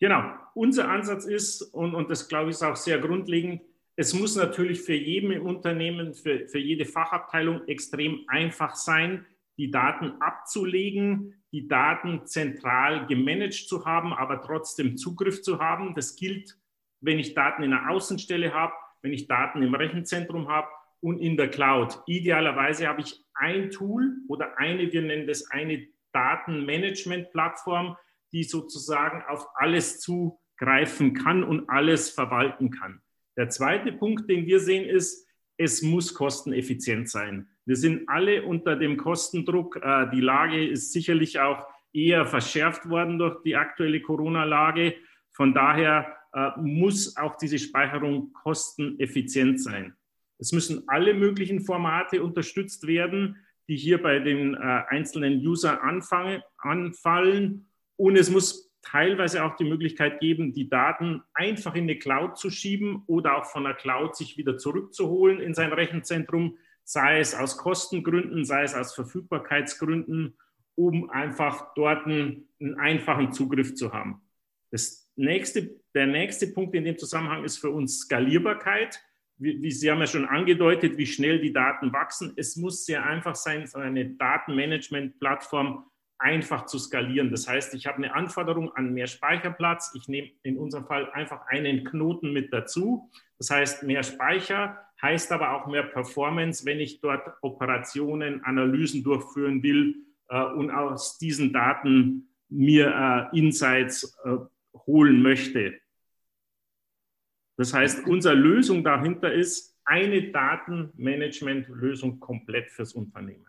Genau, 0.00 0.34
unser 0.54 0.88
Ansatz 0.88 1.24
ist, 1.26 1.62
und, 1.62 1.94
und 1.94 2.10
das 2.10 2.28
glaube 2.28 2.50
ich 2.50 2.56
ist 2.56 2.62
auch 2.64 2.76
sehr 2.76 2.98
grundlegend, 2.98 3.62
es 3.94 4.14
muss 4.14 4.36
natürlich 4.36 4.80
für 4.80 4.94
jeden 4.94 5.38
Unternehmen, 5.40 6.14
für, 6.14 6.48
für 6.48 6.58
jede 6.58 6.86
Fachabteilung 6.86 7.68
extrem 7.68 8.24
einfach 8.26 8.74
sein, 8.74 9.26
die 9.58 9.70
Daten 9.70 10.20
abzulegen, 10.20 11.42
die 11.52 11.68
Daten 11.68 12.26
zentral 12.26 13.06
gemanagt 13.06 13.68
zu 13.68 13.84
haben, 13.84 14.12
aber 14.12 14.40
trotzdem 14.42 14.96
Zugriff 14.96 15.42
zu 15.42 15.60
haben. 15.60 15.94
Das 15.94 16.16
gilt, 16.16 16.58
wenn 17.00 17.18
ich 17.18 17.34
Daten 17.34 17.62
in 17.62 17.70
der 17.70 17.90
Außenstelle 17.90 18.54
habe, 18.54 18.72
wenn 19.02 19.12
ich 19.12 19.28
Daten 19.28 19.62
im 19.62 19.74
Rechenzentrum 19.74 20.48
habe 20.48 20.68
und 21.00 21.18
in 21.18 21.36
der 21.36 21.50
Cloud. 21.50 22.00
Idealerweise 22.06 22.88
habe 22.88 23.02
ich 23.02 23.22
ein 23.34 23.70
Tool 23.70 24.16
oder 24.28 24.58
eine, 24.58 24.92
wir 24.92 25.02
nennen 25.02 25.26
das 25.26 25.50
eine 25.50 25.86
Datenmanagement-Plattform, 26.12 27.96
die 28.32 28.44
sozusagen 28.44 29.22
auf 29.28 29.46
alles 29.54 30.00
zugreifen 30.00 31.14
kann 31.14 31.44
und 31.44 31.68
alles 31.68 32.10
verwalten 32.10 32.70
kann. 32.70 33.02
Der 33.36 33.48
zweite 33.48 33.92
Punkt, 33.92 34.28
den 34.30 34.46
wir 34.46 34.60
sehen, 34.60 34.88
ist, 34.88 35.26
es 35.56 35.82
muss 35.82 36.14
kosteneffizient 36.14 37.10
sein. 37.10 37.48
Wir 37.64 37.76
sind 37.76 38.08
alle 38.08 38.42
unter 38.44 38.76
dem 38.76 38.96
Kostendruck. 38.96 39.76
Äh, 39.76 40.10
die 40.10 40.20
Lage 40.20 40.66
ist 40.66 40.92
sicherlich 40.92 41.38
auch 41.38 41.66
eher 41.92 42.26
verschärft 42.26 42.88
worden 42.88 43.18
durch 43.18 43.42
die 43.42 43.56
aktuelle 43.56 44.00
Corona-Lage. 44.00 44.94
Von 45.30 45.54
daher 45.54 46.16
äh, 46.32 46.50
muss 46.60 47.16
auch 47.16 47.36
diese 47.36 47.58
Speicherung 47.58 48.32
kosteneffizient 48.32 49.60
sein. 49.60 49.94
Es 50.38 50.52
müssen 50.52 50.82
alle 50.88 51.14
möglichen 51.14 51.60
Formate 51.60 52.22
unterstützt 52.22 52.86
werden, 52.86 53.36
die 53.68 53.76
hier 53.76 54.02
bei 54.02 54.18
den 54.18 54.54
äh, 54.54 54.58
einzelnen 54.88 55.46
Usern 55.46 55.78
anfangen, 55.78 56.42
anfallen. 56.58 57.68
Und 57.96 58.16
es 58.16 58.28
muss 58.28 58.72
teilweise 58.82 59.44
auch 59.44 59.54
die 59.54 59.64
Möglichkeit 59.64 60.18
geben, 60.18 60.52
die 60.52 60.68
Daten 60.68 61.22
einfach 61.34 61.76
in 61.76 61.86
die 61.86 61.98
Cloud 61.98 62.36
zu 62.36 62.50
schieben 62.50 63.04
oder 63.06 63.36
auch 63.36 63.44
von 63.44 63.62
der 63.62 63.74
Cloud 63.74 64.16
sich 64.16 64.36
wieder 64.36 64.58
zurückzuholen 64.58 65.40
in 65.40 65.54
sein 65.54 65.72
Rechenzentrum, 65.72 66.58
sei 66.84 67.20
es 67.20 67.34
aus 67.34 67.56
Kostengründen, 67.56 68.44
sei 68.44 68.62
es 68.64 68.74
aus 68.74 68.94
Verfügbarkeitsgründen, 68.94 70.36
um 70.74 71.10
einfach 71.10 71.74
dort 71.74 72.06
einen, 72.06 72.48
einen 72.60 72.78
einfachen 72.78 73.32
Zugriff 73.32 73.74
zu 73.74 73.92
haben. 73.92 74.22
Das 74.70 75.10
nächste, 75.16 75.76
der 75.94 76.06
nächste 76.06 76.46
Punkt 76.48 76.74
in 76.74 76.84
dem 76.84 76.98
Zusammenhang 76.98 77.44
ist 77.44 77.58
für 77.58 77.70
uns 77.70 78.00
Skalierbarkeit. 78.00 79.00
Wie, 79.36 79.70
Sie 79.70 79.90
haben 79.90 80.00
ja 80.00 80.06
schon 80.06 80.24
angedeutet, 80.24 80.96
wie 80.96 81.06
schnell 81.06 81.40
die 81.40 81.52
Daten 81.52 81.92
wachsen. 81.92 82.32
Es 82.36 82.56
muss 82.56 82.86
sehr 82.86 83.04
einfach 83.04 83.34
sein, 83.34 83.68
eine 83.74 84.10
Datenmanagement-Plattform 84.10 85.84
einfach 86.18 86.66
zu 86.66 86.78
skalieren. 86.78 87.30
Das 87.30 87.48
heißt, 87.48 87.74
ich 87.74 87.86
habe 87.86 87.98
eine 87.98 88.14
Anforderung 88.14 88.72
an 88.76 88.94
mehr 88.94 89.08
Speicherplatz. 89.08 89.92
Ich 89.94 90.08
nehme 90.08 90.30
in 90.42 90.56
unserem 90.56 90.86
Fall 90.86 91.10
einfach 91.10 91.46
einen 91.48 91.84
Knoten 91.84 92.32
mit 92.32 92.52
dazu. 92.52 93.10
Das 93.38 93.50
heißt, 93.50 93.82
mehr 93.82 94.04
Speicher 94.04 94.78
heißt 95.02 95.32
aber 95.32 95.52
auch 95.52 95.66
mehr 95.66 95.82
Performance, 95.82 96.64
wenn 96.64 96.80
ich 96.80 97.00
dort 97.00 97.28
Operationen, 97.42 98.44
Analysen 98.44 99.02
durchführen 99.02 99.62
will 99.62 99.96
äh, 100.28 100.42
und 100.44 100.70
aus 100.70 101.18
diesen 101.18 101.52
Daten 101.52 102.28
mir 102.48 103.30
äh, 103.32 103.38
Insights 103.38 104.16
äh, 104.24 104.36
holen 104.86 105.22
möchte. 105.22 105.78
Das 107.56 107.74
heißt, 107.74 108.06
unsere 108.06 108.34
Lösung 108.34 108.82
dahinter 108.84 109.32
ist 109.32 109.76
eine 109.84 110.30
Datenmanagement-Lösung 110.30 112.20
komplett 112.20 112.70
fürs 112.70 112.92
Unternehmen. 112.92 113.46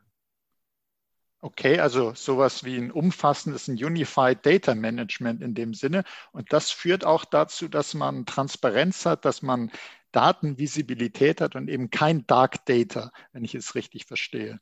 Okay, 1.41 1.79
also 1.79 2.13
sowas 2.13 2.63
wie 2.63 2.77
ein 2.77 2.89
umfassendes, 2.89 3.67
ein 3.67 3.75
Unified 3.75 4.45
Data 4.45 4.73
Management 4.75 5.41
in 5.41 5.53
dem 5.53 5.73
Sinne. 5.73 6.05
Und 6.31 6.53
das 6.53 6.71
führt 6.71 7.03
auch 7.05 7.25
dazu, 7.25 7.67
dass 7.67 7.93
man 7.93 8.25
Transparenz 8.25 9.05
hat, 9.05 9.25
dass 9.25 9.41
man 9.41 9.69
Datenvisibilität 10.13 11.41
hat 11.41 11.55
und 11.55 11.69
eben 11.69 11.89
kein 11.89 12.25
Dark 12.27 12.65
Data, 12.65 13.11
wenn 13.33 13.43
ich 13.43 13.55
es 13.55 13.75
richtig 13.75 14.05
verstehe. 14.05 14.59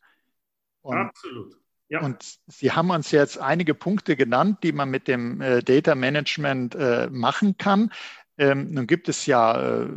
Und, 0.81 0.97
Absolut. 0.97 1.55
Ja. 1.89 2.01
Und 2.01 2.39
Sie 2.47 2.71
haben 2.71 2.89
uns 2.89 3.11
jetzt 3.11 3.37
einige 3.37 3.75
Punkte 3.75 4.15
genannt, 4.15 4.59
die 4.63 4.71
man 4.71 4.89
mit 4.89 5.07
dem 5.07 5.41
äh, 5.41 5.61
Data 5.61 5.93
Management 5.93 6.73
äh, 6.73 7.09
machen 7.11 7.57
kann. 7.57 7.91
Ähm, 8.37 8.71
nun 8.71 8.87
gibt 8.87 9.09
es 9.09 9.25
ja 9.25 9.83
äh, 9.83 9.89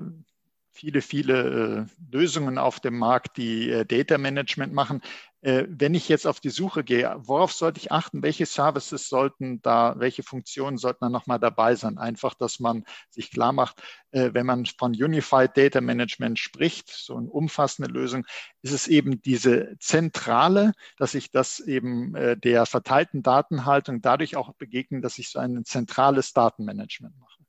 viele, 0.73 1.03
viele 1.03 1.87
äh, 1.89 2.15
Lösungen 2.15 2.59
auf 2.59 2.81
dem 2.81 2.99
Markt, 2.99 3.37
die 3.37 3.71
äh, 3.71 3.87
Data 3.87 4.19
Management 4.19 4.73
machen. 4.73 5.03
Äh, 5.45 5.67
wenn 5.69 5.93
ich 5.93 6.09
jetzt 6.09 6.27
auf 6.27 6.41
die 6.41 6.49
Suche 6.49 6.85
gehe, 6.85 7.15
worauf 7.19 7.53
sollte 7.53 7.79
ich 7.79 7.93
achten? 7.93 8.23
Welche 8.23 8.47
Services 8.47 9.11
sollten 9.11 9.61
da, 9.61 9.95
welche 9.99 10.23
Funktionen 10.23 10.79
sollten 10.79 11.05
da 11.05 11.11
nochmal 11.11 11.39
dabei 11.39 11.75
sein? 11.75 11.99
Einfach, 11.99 12.33
dass 12.33 12.61
man 12.61 12.85
sich 13.11 13.31
klar 13.31 13.53
macht, 13.53 13.83
wenn 14.11 14.47
man 14.47 14.65
von 14.65 14.93
Unified 14.93 15.57
Data 15.57 15.81
Management 15.81 16.39
spricht, 16.39 16.89
so 16.89 17.17
eine 17.17 17.29
umfassende 17.29 17.91
Lösung, 17.91 18.25
ist 18.63 18.73
es 18.73 18.87
eben 18.87 19.21
diese 19.21 19.77
zentrale, 19.81 20.73
dass 20.99 21.15
ich 21.15 21.31
das 21.31 21.61
eben 21.61 22.15
der 22.43 22.65
verteilten 22.65 23.23
Datenhaltung 23.23 24.01
dadurch 24.01 24.37
auch 24.37 24.55
begegne, 24.55 25.01
dass 25.01 25.19
ich 25.19 25.31
so 25.31 25.41
ein 25.41 25.65
zentrales 25.65 26.33
Datenmanagement 26.33 27.19
mache. 27.19 27.43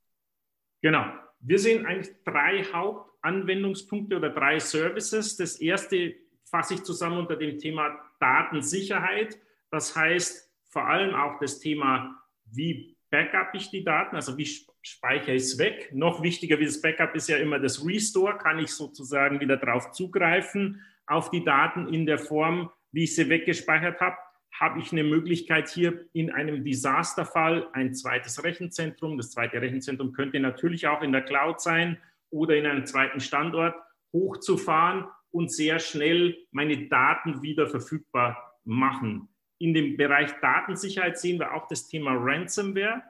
Genau. 0.82 1.04
Wir 1.38 1.58
sehen 1.58 1.86
eigentlich 1.86 2.14
drei 2.24 2.64
Haupt 2.72 3.10
Anwendungspunkte 3.22 4.16
oder 4.16 4.30
drei 4.30 4.58
Services. 4.58 5.36
Das 5.36 5.56
erste 5.56 6.14
fasse 6.50 6.74
ich 6.74 6.82
zusammen 6.82 7.18
unter 7.18 7.36
dem 7.36 7.58
Thema 7.58 7.98
Datensicherheit. 8.20 9.38
Das 9.70 9.96
heißt 9.96 10.50
vor 10.68 10.86
allem 10.86 11.14
auch 11.14 11.38
das 11.38 11.58
Thema, 11.58 12.22
wie 12.44 12.96
backup 13.10 13.54
ich 13.54 13.70
die 13.70 13.84
Daten, 13.84 14.16
also 14.16 14.36
wie 14.36 14.48
speichere 14.82 15.34
ich 15.34 15.42
es 15.42 15.58
weg. 15.58 15.90
Noch 15.92 16.22
wichtiger 16.22 16.58
wie 16.58 16.66
das 16.66 16.80
Backup 16.80 17.14
ist 17.14 17.28
ja 17.28 17.36
immer 17.36 17.58
das 17.58 17.84
Restore. 17.84 18.38
Kann 18.38 18.58
ich 18.58 18.70
sozusagen 18.70 19.40
wieder 19.40 19.56
darauf 19.56 19.92
zugreifen, 19.92 20.82
auf 21.06 21.30
die 21.30 21.44
Daten 21.44 21.92
in 21.92 22.06
der 22.06 22.18
Form, 22.18 22.70
wie 22.92 23.04
ich 23.04 23.14
sie 23.14 23.28
weggespeichert 23.28 24.00
habe 24.00 24.16
habe 24.58 24.80
ich 24.80 24.90
eine 24.90 25.04
Möglichkeit, 25.04 25.68
hier 25.68 26.06
in 26.14 26.30
einem 26.30 26.64
Desasterfall 26.64 27.68
ein 27.74 27.94
zweites 27.94 28.42
Rechenzentrum, 28.42 29.18
das 29.18 29.30
zweite 29.32 29.60
Rechenzentrum 29.60 30.14
könnte 30.14 30.40
natürlich 30.40 30.86
auch 30.86 31.02
in 31.02 31.12
der 31.12 31.20
Cloud 31.20 31.60
sein, 31.60 31.98
oder 32.30 32.56
in 32.56 32.66
einem 32.66 32.86
zweiten 32.86 33.20
Standort 33.20 33.74
hochzufahren 34.12 35.06
und 35.36 35.52
sehr 35.52 35.78
schnell 35.78 36.38
meine 36.50 36.88
Daten 36.88 37.42
wieder 37.42 37.66
verfügbar 37.66 38.58
machen. 38.64 39.28
In 39.58 39.74
dem 39.74 39.96
Bereich 39.98 40.32
Datensicherheit 40.40 41.18
sehen 41.18 41.38
wir 41.38 41.52
auch 41.52 41.68
das 41.68 41.88
Thema 41.88 42.12
Ransomware. 42.14 43.02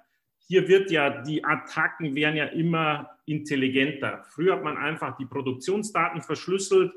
Hier 0.49 0.66
wird 0.66 0.90
ja, 0.90 1.23
die 1.23 1.45
Attacken 1.45 2.16
werden 2.16 2.37
ja 2.37 2.47
immer 2.47 3.11
intelligenter. 3.26 4.25
Früher 4.28 4.54
hat 4.54 4.64
man 4.64 4.76
einfach 4.76 5.16
die 5.16 5.26
Produktionsdaten 5.26 6.21
verschlüsselt 6.21 6.92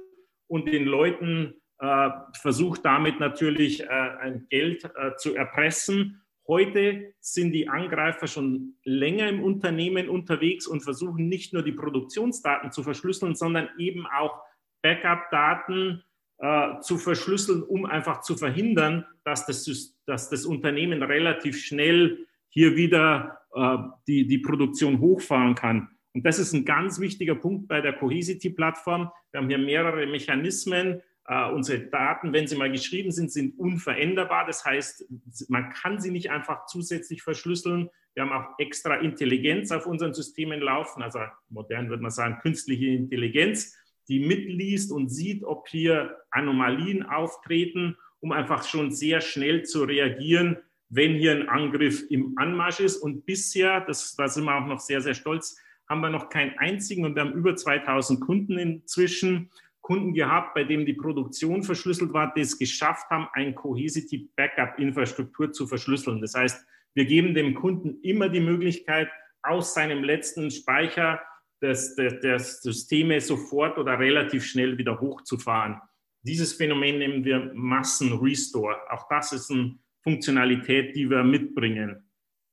und 0.48 0.68
den 0.68 0.86
Leuten 0.86 1.54
äh, 1.78 2.10
versucht 2.42 2.84
damit 2.84 3.20
natürlich 3.20 3.82
äh, 3.82 3.88
ein 3.88 4.48
Geld 4.50 4.84
äh, 4.84 5.16
zu 5.18 5.36
erpressen. 5.36 6.24
Heute 6.48 7.14
sind 7.20 7.52
die 7.52 7.70
Angreifer 7.70 8.26
schon 8.26 8.74
länger 8.84 9.30
im 9.30 9.44
Unternehmen 9.44 10.10
unterwegs 10.10 10.66
und 10.66 10.82
versuchen 10.82 11.28
nicht 11.28 11.54
nur 11.54 11.62
die 11.62 11.72
Produktionsdaten 11.72 12.72
zu 12.72 12.82
verschlüsseln, 12.82 13.36
sondern 13.36 13.70
eben 13.78 14.08
auch 14.08 14.42
Backup-Daten 14.82 16.04
äh, 16.40 16.80
zu 16.82 16.98
verschlüsseln, 16.98 17.64
um 17.64 17.86
einfach 17.86 18.22
zu 18.22 18.38
verhindern, 18.38 19.06
dass 19.24 19.46
das, 19.46 19.96
dass 20.06 20.30
das 20.30 20.46
Unternehmen 20.46 21.04
relativ 21.04 21.60
schnell 21.60 22.26
hier 22.48 22.76
wieder 22.76 23.42
äh, 23.54 23.78
die, 24.08 24.28
die 24.28 24.40
Produktion 24.40 25.00
hochfahren 25.00 25.56
kann. 25.56 25.90
Und 26.14 26.26
das 26.26 26.40
ist 26.40 26.54
ein 26.54 26.66
ganz 26.66 27.00
wichtiger 27.00 27.36
Punkt 27.36 27.68
bei 27.68 27.82
der 27.82 27.94
Cohesity-Plattform. 27.94 29.12
Wir 29.32 29.40
haben 29.40 29.50
hier 29.50 29.60
mehrere 29.60 30.06
Mechanismen, 30.08 31.02
Uh, 31.32 31.54
unsere 31.54 31.82
Daten, 31.82 32.34
wenn 32.34 32.48
sie 32.48 32.56
mal 32.56 32.72
geschrieben 32.72 33.12
sind, 33.12 33.32
sind 33.32 33.60
unveränderbar. 33.60 34.48
Das 34.48 34.66
heißt, 34.66 35.06
man 35.48 35.70
kann 35.70 36.02
sie 36.02 36.10
nicht 36.10 36.32
einfach 36.32 36.66
zusätzlich 36.66 37.22
verschlüsseln. 37.22 37.92
Wir 38.16 38.24
haben 38.24 38.32
auch 38.32 38.58
extra 38.58 38.96
Intelligenz 38.96 39.72
auf 39.72 39.86
unseren 39.86 40.16
Systemen 40.16 40.60
laufen, 40.60 41.04
also 41.04 41.20
modern 41.50 41.88
würde 41.90 42.02
man 42.02 42.10
sagen, 42.10 42.40
künstliche 42.42 42.88
Intelligenz, 42.88 43.78
die 44.10 44.20
mitliest 44.20 44.92
und 44.92 45.10
sieht, 45.10 45.44
ob 45.44 45.68
hier 45.70 46.18
Anomalien 46.32 47.04
auftreten, 47.04 47.96
um 48.20 48.32
einfach 48.32 48.64
schon 48.64 48.92
sehr 48.92 49.22
schnell 49.22 49.64
zu 49.64 49.84
reagieren, 49.84 50.58
wenn 50.90 51.16
hier 51.16 51.32
ein 51.32 51.48
Angriff 51.48 52.04
im 52.10 52.34
Anmarsch 52.38 52.80
ist. 52.80 52.98
Und 52.98 53.26
bisher, 53.26 53.82
das, 53.82 54.16
da 54.16 54.28
sind 54.28 54.46
wir 54.46 54.56
auch 54.56 54.66
noch 54.66 54.80
sehr, 54.80 55.02
sehr 55.02 55.14
stolz, 55.14 55.58
haben 55.88 56.02
wir 56.02 56.10
noch 56.10 56.30
keinen 56.30 56.58
einzigen 56.58 57.06
und 57.06 57.16
wir 57.16 57.24
haben 57.24 57.34
über 57.34 57.56
2000 57.56 58.20
Kunden 58.22 58.58
inzwischen 58.58 59.50
Kunden 59.82 60.14
gehabt, 60.14 60.54
bei 60.54 60.64
denen 60.64 60.86
die 60.86 60.94
Produktion 60.94 61.64
verschlüsselt 61.64 62.14
war, 62.14 62.34
die 62.34 62.42
es 62.42 62.60
geschafft 62.60 63.10
haben, 63.10 63.28
ein 63.34 63.56
Cohesity 63.56 64.30
Backup 64.36 64.78
Infrastruktur 64.78 65.52
zu 65.52 65.66
verschlüsseln. 65.66 66.22
Das 66.22 66.36
heißt, 66.36 66.64
wir 66.94 67.06
geben 67.06 67.34
dem 67.34 67.56
Kunden 67.56 68.00
immer 68.02 68.30
die 68.30 68.40
Möglichkeit, 68.40 69.10
aus 69.42 69.74
seinem 69.74 70.04
letzten 70.04 70.52
Speicher 70.52 71.22
des, 71.62 71.96
des, 71.96 72.20
des 72.20 72.62
Systeme 72.62 73.20
sofort 73.22 73.78
oder 73.78 74.00
relativ 74.00 74.46
schnell 74.46 74.78
wieder 74.78 75.00
hochzufahren. 75.00 75.82
Dieses 76.22 76.54
Phänomen 76.54 77.00
nennen 77.00 77.24
wir 77.24 77.52
Massen-Restore. 77.54 78.78
Auch 78.92 79.08
das 79.10 79.32
ist 79.32 79.52
eine 79.52 79.78
Funktionalität, 80.04 80.96
die 80.96 81.10
wir 81.10 81.24
mitbringen. 81.24 82.10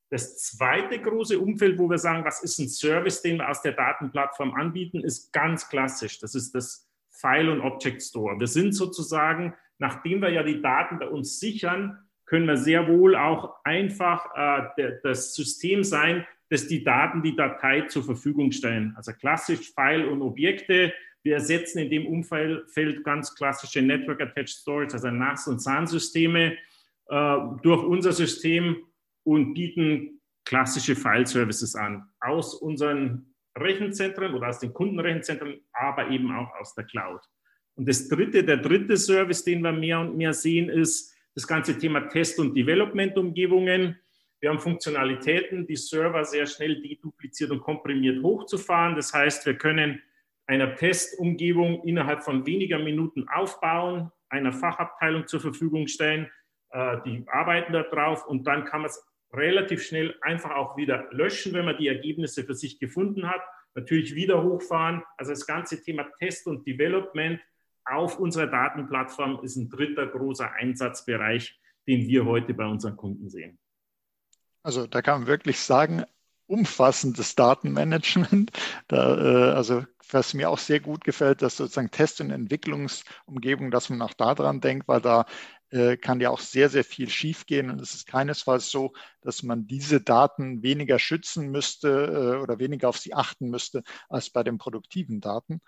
Das 0.09 0.37
zweite 0.37 1.01
große 1.01 1.37
Umfeld, 1.37 1.77
wo 1.77 1.89
wir 1.89 1.97
sagen, 1.97 2.23
was 2.23 2.41
ist 2.41 2.59
ein 2.59 2.69
Service, 2.69 3.21
den 3.21 3.37
wir 3.37 3.49
aus 3.49 3.61
der 3.61 3.73
Datenplattform 3.73 4.53
anbieten, 4.53 5.01
ist 5.01 5.33
ganz 5.33 5.67
klassisch. 5.67 6.19
Das 6.19 6.33
ist 6.33 6.55
das 6.55 6.87
File 7.09 7.49
und 7.49 7.61
Object 7.61 8.01
Store. 8.01 8.39
Wir 8.39 8.47
sind 8.47 8.73
sozusagen, 8.73 9.53
nachdem 9.79 10.21
wir 10.21 10.29
ja 10.29 10.43
die 10.43 10.61
Daten 10.61 10.99
bei 10.99 11.09
uns 11.09 11.39
sichern, 11.39 12.07
können 12.25 12.47
wir 12.47 12.57
sehr 12.57 12.87
wohl 12.87 13.15
auch 13.15 13.55
einfach 13.63 14.29
äh, 14.77 14.91
das 15.03 15.33
System 15.33 15.83
sein, 15.83 16.25
das 16.49 16.67
die 16.67 16.83
Daten, 16.83 17.21
die 17.21 17.35
Datei 17.35 17.81
zur 17.81 18.03
Verfügung 18.03 18.51
stellen. 18.51 18.93
Also 18.95 19.11
klassisch 19.13 19.73
File 19.73 20.07
und 20.07 20.21
Objekte. 20.21 20.93
Wir 21.23 21.35
ersetzen 21.35 21.79
in 21.79 21.89
dem 21.89 22.07
Umfeld 22.07 23.03
ganz 23.03 23.35
klassische 23.35 23.81
Network 23.81 24.21
Attached 24.21 24.49
Storage, 24.49 24.93
also 24.93 25.09
NAS 25.09 25.47
und 25.47 25.61
SAN-Systeme 25.61 26.57
äh, 27.09 27.37
durch 27.63 27.83
unser 27.83 28.13
System 28.13 28.77
und 29.23 29.53
bieten 29.53 30.21
klassische 30.45 30.95
File-Services 30.95 31.75
an 31.75 32.09
aus 32.21 32.55
unseren 32.55 33.33
Rechenzentren 33.57 34.33
oder 34.33 34.47
aus 34.47 34.59
den 34.59 34.73
Kundenrechenzentren, 34.73 35.59
aber 35.73 36.09
eben 36.09 36.31
auch 36.31 36.53
aus 36.59 36.73
der 36.75 36.85
Cloud. 36.85 37.21
Und 37.75 37.87
das 37.87 38.07
dritte, 38.07 38.43
der 38.43 38.57
dritte 38.57 38.97
Service, 38.97 39.43
den 39.43 39.61
wir 39.61 39.71
mehr 39.71 39.99
und 39.99 40.15
mehr 40.15 40.33
sehen, 40.33 40.69
ist 40.69 41.13
das 41.35 41.45
ganze 41.45 41.77
Thema 41.77 42.01
Test- 42.07 42.39
und 42.39 42.55
Development-Umgebungen. 42.55 43.99
Wir 44.39 44.49
haben 44.49 44.59
Funktionalitäten, 44.59 45.65
die 45.65 45.75
Server 45.75 46.23
sehr 46.23 46.45
schnell 46.45 46.81
dedupliziert 46.81 47.49
und 47.49 47.61
komprimiert 47.61 48.21
hochzufahren. 48.21 48.95
Das 48.95 49.13
heißt, 49.13 49.45
wir 49.45 49.57
können 49.57 50.01
einer 50.45 50.75
Testumgebung 50.75 51.83
innerhalb 51.83 52.23
von 52.23 52.45
weniger 52.45 52.79
Minuten 52.79 53.27
aufbauen, 53.27 54.11
einer 54.29 54.53
Fachabteilung 54.53 55.27
zur 55.27 55.41
Verfügung 55.41 55.87
stellen. 55.87 56.29
Äh, 56.69 56.97
die 57.05 57.23
arbeiten 57.27 57.73
darauf 57.73 58.27
und 58.27 58.45
dann 58.45 58.65
kann 58.65 58.81
man 58.81 58.89
es 58.89 59.03
relativ 59.33 59.83
schnell 59.83 60.15
einfach 60.21 60.51
auch 60.51 60.77
wieder 60.77 61.07
löschen, 61.11 61.53
wenn 61.53 61.65
man 61.65 61.77
die 61.77 61.87
Ergebnisse 61.87 62.43
für 62.43 62.55
sich 62.55 62.79
gefunden 62.79 63.27
hat. 63.27 63.41
Natürlich 63.73 64.15
wieder 64.15 64.43
hochfahren. 64.43 65.03
Also 65.17 65.31
das 65.31 65.45
ganze 65.45 65.81
Thema 65.81 66.03
Test 66.19 66.47
und 66.47 66.65
Development 66.65 67.39
auf 67.85 68.19
unserer 68.19 68.47
Datenplattform 68.47 69.39
ist 69.43 69.55
ein 69.55 69.69
dritter 69.69 70.07
großer 70.07 70.51
Einsatzbereich, 70.51 71.59
den 71.87 72.07
wir 72.07 72.25
heute 72.25 72.53
bei 72.53 72.65
unseren 72.65 72.95
Kunden 72.95 73.29
sehen. 73.29 73.59
Also 74.67 74.85
da 74.85 75.01
kann 75.01 75.21
man 75.21 75.27
wirklich 75.27 75.61
sagen, 75.61 76.03
umfassendes 76.45 77.35
Datenmanagement. 77.35 78.51
Da, 78.89 79.17
äh, 79.17 79.53
also 79.53 79.85
was 80.11 80.33
mir 80.33 80.49
auch 80.49 80.57
sehr 80.57 80.81
gut 80.81 81.05
gefällt, 81.05 81.41
dass 81.41 81.55
sozusagen 81.55 81.89
Test- 81.89 82.19
und 82.19 82.31
Entwicklungsumgebung, 82.31 83.71
dass 83.71 83.89
man 83.89 84.01
auch 84.01 84.13
daran 84.13 84.59
denkt, 84.59 84.89
weil 84.89 84.99
da 84.99 85.25
äh, 85.69 85.95
kann 85.95 86.19
ja 86.19 86.29
auch 86.31 86.39
sehr, 86.41 86.67
sehr 86.69 86.83
viel 86.83 87.09
schiefgehen. 87.09 87.69
Und 87.69 87.79
es 87.79 87.93
ist 87.93 88.07
keinesfalls 88.07 88.69
so, 88.69 88.91
dass 89.21 89.41
man 89.41 89.67
diese 89.67 90.01
Daten 90.01 90.61
weniger 90.63 90.99
schützen 90.99 91.47
müsste 91.49 92.35
äh, 92.37 92.41
oder 92.43 92.59
weniger 92.59 92.89
auf 92.89 92.97
sie 92.97 93.13
achten 93.13 93.49
müsste 93.49 93.83
als 94.09 94.29
bei 94.29 94.43
den 94.43 94.57
produktiven 94.57 95.21
Daten. 95.21 95.61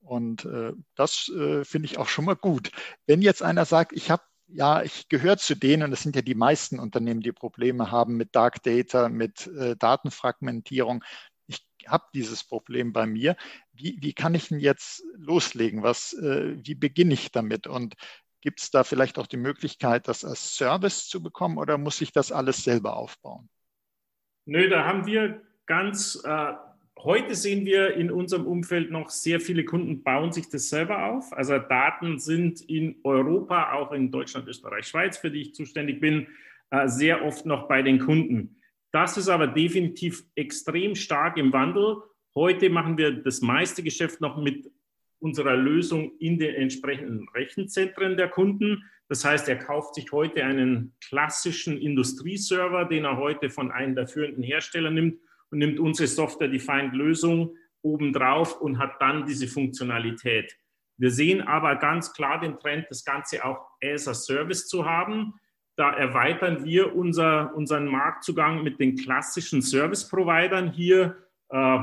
Und 0.00 0.44
äh, 0.44 0.72
das 0.96 1.30
finde 1.62 1.84
ich 1.84 1.98
auch 1.98 2.08
schon 2.08 2.24
mal 2.24 2.34
gut. 2.34 2.72
Wenn 3.06 3.22
jetzt 3.22 3.42
einer 3.44 3.64
sagt, 3.64 3.92
ich 3.92 4.10
habe 4.10 4.22
ja, 4.52 4.82
ich 4.82 5.08
gehöre 5.08 5.36
zu 5.36 5.54
denen, 5.54 5.84
und 5.84 5.90
das 5.90 6.02
sind 6.02 6.16
ja 6.16 6.22
die 6.22 6.34
meisten 6.34 6.78
Unternehmen, 6.78 7.20
die 7.20 7.32
Probleme 7.32 7.90
haben 7.90 8.16
mit 8.16 8.34
Dark 8.34 8.62
Data, 8.62 9.08
mit 9.08 9.46
äh, 9.46 9.76
Datenfragmentierung. 9.76 11.04
Ich 11.46 11.64
habe 11.86 12.04
dieses 12.14 12.44
Problem 12.44 12.92
bei 12.92 13.06
mir. 13.06 13.36
Wie, 13.72 13.98
wie 14.00 14.12
kann 14.12 14.34
ich 14.34 14.48
denn 14.48 14.60
jetzt 14.60 15.02
loslegen? 15.16 15.82
Was, 15.82 16.12
äh, 16.14 16.56
wie 16.64 16.74
beginne 16.74 17.14
ich 17.14 17.30
damit? 17.32 17.66
Und 17.66 17.94
gibt 18.40 18.60
es 18.60 18.70
da 18.70 18.84
vielleicht 18.84 19.18
auch 19.18 19.26
die 19.26 19.36
Möglichkeit, 19.36 20.08
das 20.08 20.24
als 20.24 20.56
Service 20.56 21.08
zu 21.08 21.22
bekommen 21.22 21.58
oder 21.58 21.78
muss 21.78 22.00
ich 22.00 22.12
das 22.12 22.32
alles 22.32 22.64
selber 22.64 22.96
aufbauen? 22.96 23.48
Nö, 24.46 24.68
da 24.68 24.84
haben 24.84 25.06
wir 25.06 25.42
ganz 25.66 26.20
äh, 26.24 26.52
Heute 27.04 27.34
sehen 27.34 27.64
wir 27.64 27.94
in 27.94 28.10
unserem 28.10 28.46
Umfeld 28.46 28.90
noch 28.90 29.08
sehr 29.08 29.40
viele 29.40 29.64
Kunden 29.64 30.02
bauen 30.02 30.32
sich 30.32 30.50
das 30.50 30.68
selber 30.68 31.06
auf. 31.06 31.32
Also 31.32 31.56
Daten 31.56 32.18
sind 32.18 32.60
in 32.60 32.96
Europa, 33.04 33.72
auch 33.72 33.92
in 33.92 34.10
Deutschland, 34.10 34.46
Österreich, 34.46 34.86
Schweiz, 34.86 35.16
für 35.16 35.30
die 35.30 35.40
ich 35.40 35.54
zuständig 35.54 35.98
bin, 35.98 36.26
äh, 36.70 36.88
sehr 36.88 37.24
oft 37.24 37.46
noch 37.46 37.68
bei 37.68 37.80
den 37.80 38.00
Kunden. 38.00 38.60
Das 38.92 39.16
ist 39.16 39.30
aber 39.30 39.46
definitiv 39.46 40.24
extrem 40.34 40.94
stark 40.94 41.38
im 41.38 41.54
Wandel. 41.54 42.02
Heute 42.34 42.68
machen 42.68 42.98
wir 42.98 43.12
das 43.12 43.40
meiste 43.40 43.82
Geschäft 43.82 44.20
noch 44.20 44.36
mit 44.36 44.70
unserer 45.20 45.56
Lösung 45.56 46.12
in 46.18 46.38
den 46.38 46.54
entsprechenden 46.54 47.26
Rechenzentren 47.30 48.18
der 48.18 48.28
Kunden. 48.28 48.84
Das 49.08 49.24
heißt, 49.24 49.48
er 49.48 49.56
kauft 49.56 49.94
sich 49.94 50.12
heute 50.12 50.44
einen 50.44 50.92
klassischen 51.00 51.78
Industrieserver, 51.78 52.84
den 52.84 53.06
er 53.06 53.16
heute 53.16 53.48
von 53.48 53.70
einem 53.70 53.94
der 53.94 54.06
führenden 54.06 54.42
Hersteller 54.42 54.90
nimmt 54.90 55.16
und 55.50 55.58
nimmt 55.58 55.78
unsere 55.78 56.06
Software-Defined-Lösung 56.06 57.56
obendrauf 57.82 58.60
und 58.60 58.78
hat 58.78 59.00
dann 59.00 59.26
diese 59.26 59.48
Funktionalität. 59.48 60.56
Wir 60.98 61.10
sehen 61.10 61.40
aber 61.40 61.76
ganz 61.76 62.12
klar 62.12 62.40
den 62.40 62.58
Trend, 62.58 62.86
das 62.90 63.04
Ganze 63.04 63.44
auch 63.44 63.66
as 63.82 64.06
a 64.06 64.14
Service 64.14 64.68
zu 64.68 64.84
haben. 64.84 65.34
Da 65.76 65.92
erweitern 65.92 66.64
wir 66.64 66.94
unser, 66.94 67.54
unseren 67.54 67.86
Marktzugang 67.86 68.62
mit 68.62 68.78
den 68.78 68.96
klassischen 68.96 69.62
Service-Providern 69.62 70.72
hier. 70.72 71.16
Äh, 71.48 71.78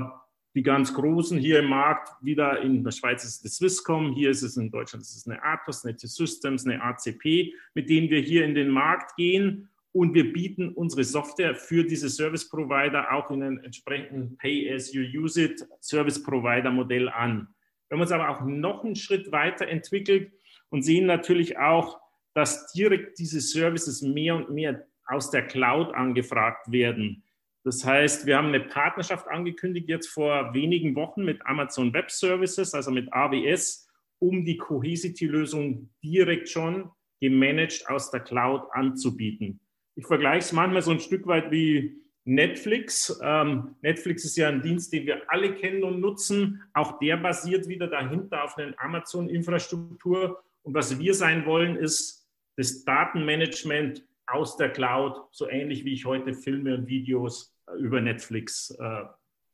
die 0.54 0.64
ganz 0.64 0.94
großen 0.94 1.38
hier 1.38 1.60
im 1.60 1.70
Markt, 1.70 2.10
wieder 2.22 2.62
in 2.62 2.84
der 2.84 2.92
Schweiz 2.92 3.24
ist 3.24 3.46
es 3.46 3.58
Swisscom, 3.58 4.14
hier 4.14 4.32
ist 4.32 4.42
es 4.42 4.58
in 4.58 4.72
Deutschland 4.72 5.04
ist 5.04 5.16
es 5.16 5.28
eine 5.28 5.44
Atos, 5.44 5.86
eine 5.86 5.96
T-Systems, 5.96 6.66
eine 6.66 6.82
ACP, 6.82 7.54
mit 7.76 7.90
denen 7.90 8.10
wir 8.10 8.22
hier 8.22 8.44
in 8.44 8.56
den 8.56 8.70
Markt 8.70 9.16
gehen 9.16 9.70
und 9.98 10.14
wir 10.14 10.32
bieten 10.32 10.74
unsere 10.74 11.04
Software 11.04 11.56
für 11.56 11.84
diese 11.84 12.08
Service 12.08 12.48
Provider 12.48 13.12
auch 13.12 13.32
in 13.32 13.42
einem 13.42 13.58
entsprechenden 13.64 14.38
Pay-as-you-use-it 14.38 15.68
Service 15.82 16.22
Provider 16.22 16.70
Modell 16.70 17.10
an. 17.10 17.48
Wir 17.90 17.96
haben 17.96 18.02
uns 18.02 18.12
aber 18.12 18.30
auch 18.30 18.42
noch 18.46 18.84
einen 18.84 18.96
Schritt 18.96 19.32
weiter 19.32 19.68
entwickelt 19.68 20.32
und 20.70 20.84
sehen 20.84 21.08
natürlich 21.08 21.58
auch, 21.58 22.00
dass 22.36 22.72
direkt 22.74 23.18
diese 23.18 23.42
Services 23.42 24.04
mehr 24.04 24.36
und 24.36 24.52
mehr 24.52 24.86
aus 25.08 25.32
der 25.32 25.48
Cloud 25.48 25.92
angefragt 25.96 26.72
werden. 26.72 27.24
Das 27.64 27.84
heißt, 27.84 28.28
wir 28.28 28.38
haben 28.38 28.50
eine 28.50 28.60
Partnerschaft 28.60 29.28
angekündigt 29.28 29.90
jetzt 29.90 30.10
vor 30.10 30.54
wenigen 30.54 30.96
Wochen 30.96 31.26
mit 31.26 31.44
Amazon 31.48 31.92
Web 31.92 32.12
Services, 32.12 32.76
also 32.76 32.92
mit 32.92 33.12
AWS, 33.12 33.90
um 34.20 34.46
die 34.46 34.58
Cohesity-Lösung 34.58 35.90
direkt 36.04 36.50
schon 36.50 36.92
gemanagt 37.20 37.90
aus 37.90 38.12
der 38.12 38.20
Cloud 38.20 38.62
anzubieten. 38.74 39.60
Ich 39.98 40.06
vergleiche 40.06 40.46
es 40.46 40.54
manchmal 40.54 40.84
so 40.84 40.92
ein 40.92 41.00
Stück 41.00 41.26
weit 41.26 41.50
wie 41.50 42.00
Netflix. 42.24 43.20
Ähm, 43.24 43.76
Netflix 43.82 44.26
ist 44.26 44.38
ja 44.38 44.48
ein 44.48 44.62
Dienst, 44.62 44.94
den 44.94 45.08
wir 45.08 45.24
alle 45.28 45.56
kennen 45.56 45.84
und 45.84 46.00
nutzen. 46.00 46.62
Auch 46.76 47.00
der 47.00 47.18
basiert 47.18 47.68
wieder 47.68 47.88
dahinter 47.88 48.44
auf 48.44 48.56
einer 48.60 48.80
Amazon-Infrastruktur. 48.80 50.44
Und 50.62 50.76
was 50.76 51.00
wir 51.00 51.16
sein 51.16 51.48
wollen, 51.48 51.76
ist 51.76 52.30
das 52.58 52.86
Datenmanagement 52.86 54.06
aus 54.28 54.56
der 54.56 54.70
Cloud, 54.70 55.20
so 55.32 55.50
ähnlich 55.50 55.84
wie 55.84 55.94
ich 55.94 56.06
heute 56.06 56.36
Filme 56.36 56.76
und 56.76 56.88
Videos 56.88 57.58
über 57.80 58.00
Netflix 58.00 58.70
äh, 58.80 59.04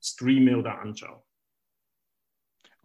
streame 0.01 0.57
oder 0.57 0.77
anschaue. 0.79 1.23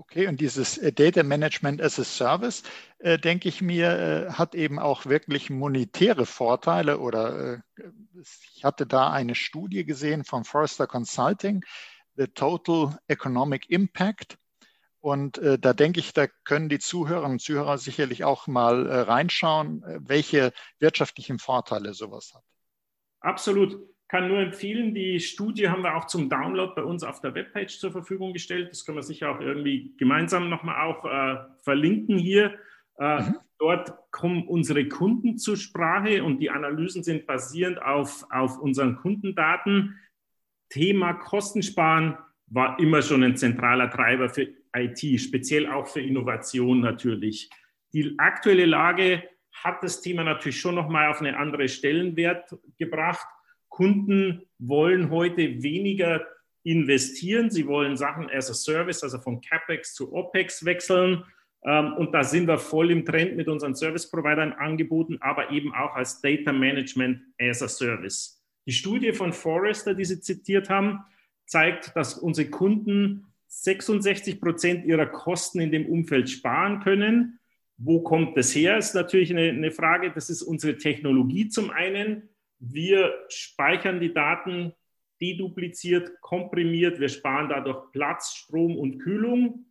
Okay, 0.01 0.29
und 0.29 0.41
dieses 0.41 0.79
äh, 0.79 0.93
Data 0.93 1.25
Management 1.25 1.83
as 1.83 1.99
a 1.99 2.05
Service, 2.05 2.63
äh, 2.99 3.19
denke 3.19 3.49
ich 3.49 3.61
mir, 3.61 3.91
äh, 4.29 4.33
hat 4.33 4.55
eben 4.55 4.79
auch 4.79 5.07
wirklich 5.07 5.51
monetäre 5.51 6.25
Vorteile 6.25 7.01
oder 7.01 7.55
äh, 7.55 7.61
ich 8.55 8.65
hatte 8.65 8.87
da 8.87 9.11
eine 9.11 9.35
Studie 9.35 9.85
gesehen 9.85 10.25
von 10.25 10.45
Forrester 10.45 10.87
Consulting, 10.87 11.65
The 12.15 12.29
Total 12.29 12.97
Economic 13.09 13.69
Impact. 13.71 14.39
Und 15.01 15.39
äh, 15.39 15.59
da 15.59 15.73
denke 15.73 15.99
ich, 15.99 16.13
da 16.13 16.29
können 16.45 16.69
die 16.69 16.79
Zuhörerinnen 16.79 17.33
und 17.33 17.43
Zuhörer 17.43 17.77
sicherlich 17.77 18.23
auch 18.23 18.47
mal 18.47 18.87
äh, 18.87 19.01
reinschauen, 19.01 19.83
welche 20.07 20.53
wirtschaftlichen 20.79 21.41
Vorteile 21.41 21.93
sowas 21.93 22.35
hat. 22.35 22.43
Absolut 23.21 23.81
kann 24.09 24.29
nur 24.29 24.39
empfehlen, 24.39 24.95
die 24.95 25.21
Studie 25.21 25.69
haben 25.69 25.83
wir 25.83 25.95
auch 25.95 26.07
zum 26.07 26.31
Download 26.31 26.73
bei 26.75 26.83
uns 26.83 27.05
auf 27.05 27.21
der 27.21 27.35
Webpage 27.35 27.79
zur 27.79 27.93
Verfügung 27.93 28.33
gestellt. 28.33 28.71
Das 28.71 28.85
können 28.85 28.97
wir 28.97 29.03
sicher 29.03 29.31
auch 29.31 29.41
irgendwie 29.41 29.95
gemeinsam 29.99 30.49
nochmal 30.49 30.87
auch 30.87 31.05
äh, 31.05 31.37
verlinken 31.63 32.17
hier. 32.17 32.55
Äh, 32.99 33.23
mhm. 33.23 33.37
Dort 33.59 33.93
kommen 34.11 34.47
unsere 34.47 34.89
Kunden 34.89 35.37
zur 35.37 35.57
Sprache 35.57 36.25
und 36.25 36.39
die 36.39 36.49
Analysen 36.49 37.03
sind 37.03 37.27
basierend 37.27 37.83
auf, 37.83 38.25
auf 38.31 38.59
unseren 38.59 38.97
Kundendaten. 38.97 39.99
Thema 40.71 41.13
Kostensparen 41.15 42.17
war 42.47 42.79
immer 42.79 43.03
schon 43.03 43.23
ein 43.23 43.37
zentraler 43.37 43.91
Treiber 43.91 44.29
für 44.31 44.49
IT, 44.75 45.21
speziell 45.21 45.67
auch 45.67 45.87
für 45.87 46.01
Innovation 46.01 46.81
natürlich. 46.81 47.51
Die 47.93 48.15
aktuelle 48.19 48.67
Lage 48.67 49.23
hat 49.53 49.83
das 49.83 50.01
Thema 50.01 50.25
natürlich 50.25 50.61
schon 50.61 50.77
nochmal 50.77 51.09
auf 51.09 51.21
eine 51.21 51.37
andere 51.37 51.69
Stellenwert 51.69 52.57
gebracht. 52.79 53.27
Kunden 53.79 54.43
wollen 54.59 55.09
heute 55.09 55.63
weniger 55.63 56.27
investieren. 56.65 57.49
Sie 57.49 57.69
wollen 57.69 57.97
Sachen 57.97 58.29
as 58.29 58.51
a 58.51 58.55
Service, 58.55 59.05
also 59.05 59.21
von 59.21 59.41
CapEx 59.41 59.95
zu 59.95 60.13
OpEx 60.13 60.65
wechseln. 60.65 61.23
Ähm, 61.65 61.93
und 61.93 62.13
da 62.13 62.25
sind 62.25 62.49
wir 62.49 62.59
voll 62.59 62.91
im 62.91 63.05
Trend 63.05 63.37
mit 63.37 63.47
unseren 63.47 63.77
Service-Providern 63.77 64.53
angeboten, 64.53 65.19
aber 65.21 65.53
eben 65.53 65.73
auch 65.73 65.95
als 65.95 66.21
Data 66.21 66.53
Management 66.53 67.21
as 67.41 67.63
a 67.63 67.69
Service. 67.69 68.43
Die 68.67 68.73
Studie 68.73 69.13
von 69.13 69.33
Forrester, 69.33 69.95
die 69.95 70.05
Sie 70.05 70.21
zitiert 70.21 70.69
haben, 70.69 70.99
zeigt, 71.47 71.95
dass 71.95 72.15
unsere 72.15 72.51
Kunden 72.51 73.27
66 73.47 74.41
Prozent 74.41 74.87
ihrer 74.87 75.07
Kosten 75.07 75.61
in 75.61 75.71
dem 75.71 75.87
Umfeld 75.87 76.29
sparen 76.29 76.81
können. 76.81 77.39
Wo 77.77 78.01
kommt 78.03 78.37
das 78.37 78.53
her? 78.57 78.77
Ist 78.77 78.97
natürlich 78.97 79.31
eine, 79.31 79.51
eine 79.51 79.71
Frage. 79.71 80.11
Das 80.11 80.31
ist 80.31 80.43
unsere 80.43 80.79
Technologie 80.79 81.49
zum 81.49 81.71
einen. 81.71 82.29
Wir 82.59 83.15
speichern 83.29 84.01
die 84.01 84.13
Daten 84.13 84.73
dedupliziert, 85.21 86.21
komprimiert. 86.21 87.01
Wir 87.01 87.09
sparen 87.09 87.49
dadurch 87.49 87.91
Platz, 87.93 88.35
Strom 88.35 88.77
und 88.77 88.99
Kühlung. 88.99 89.67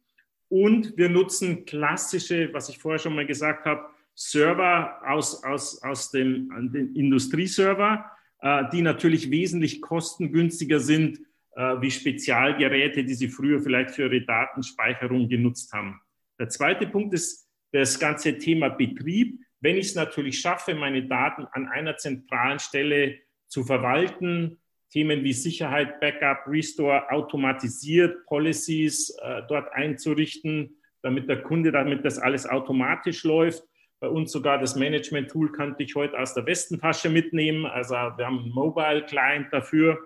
Und 0.50 0.98
wir 0.98 1.10
nutzen 1.10 1.66
klassische, 1.66 2.54
was 2.54 2.70
ich 2.70 2.78
vorher 2.78 3.00
schon 3.00 3.16
mal 3.16 3.26
gesagt 3.26 3.66
habe, 3.66 3.90
Server 4.16 5.00
aus, 5.06 5.44
aus, 5.44 5.82
aus 5.84 6.12
dem, 6.12 6.50
dem 6.74 6.96
Industrieserver, 6.96 8.10
äh, 8.40 8.64
die 8.72 8.82
natürlich 8.82 9.30
wesentlich 9.30 9.82
kostengünstiger 9.82 10.80
sind 10.80 11.20
äh, 11.56 11.82
wie 11.82 11.92
Spezialgeräte, 11.92 13.04
die 13.04 13.14
Sie 13.14 13.28
früher 13.28 13.60
vielleicht 13.60 13.92
für 13.92 14.04
Ihre 14.04 14.22
Datenspeicherung 14.22 15.28
genutzt 15.28 15.72
haben. 15.74 16.00
Der 16.40 16.50
zweite 16.50 16.88
Punkt 16.88 17.14
ist 17.14 17.48
das 17.72 18.00
ganze 18.00 18.38
Thema 18.38 18.70
Betrieb. 18.70 19.40
Wenn 19.68 19.76
ich 19.76 19.88
es 19.88 19.96
natürlich 19.96 20.40
schaffe, 20.40 20.76
meine 20.76 21.04
Daten 21.08 21.46
an 21.52 21.68
einer 21.68 21.98
zentralen 21.98 22.58
Stelle 22.58 23.18
zu 23.50 23.66
verwalten, 23.66 24.62
Themen 24.92 25.26
wie 25.26 25.34
Sicherheit, 25.34 26.00
Backup, 26.00 26.48
Restore 26.48 27.12
automatisiert, 27.12 28.26
Policies 28.28 29.10
äh, 29.22 29.42
dort 29.50 29.70
einzurichten, 29.74 30.78
damit 31.02 31.28
der 31.28 31.42
Kunde, 31.42 31.74
damit 31.74 32.06
das 32.06 32.18
alles 32.18 32.48
automatisch 32.48 33.26
läuft. 33.26 33.62
Bei 34.00 34.08
uns 34.08 34.32
sogar 34.32 34.58
das 34.58 34.78
Management-Tool 34.78 35.52
könnte 35.52 35.84
ich 35.84 35.96
heute 35.96 36.18
aus 36.18 36.34
der 36.34 36.46
Westentasche 36.46 37.10
mitnehmen. 37.10 37.66
Also 37.66 37.94
wir 37.94 38.26
haben 38.26 38.40
einen 38.40 38.54
Mobile-Client 38.54 39.48
dafür 39.52 40.00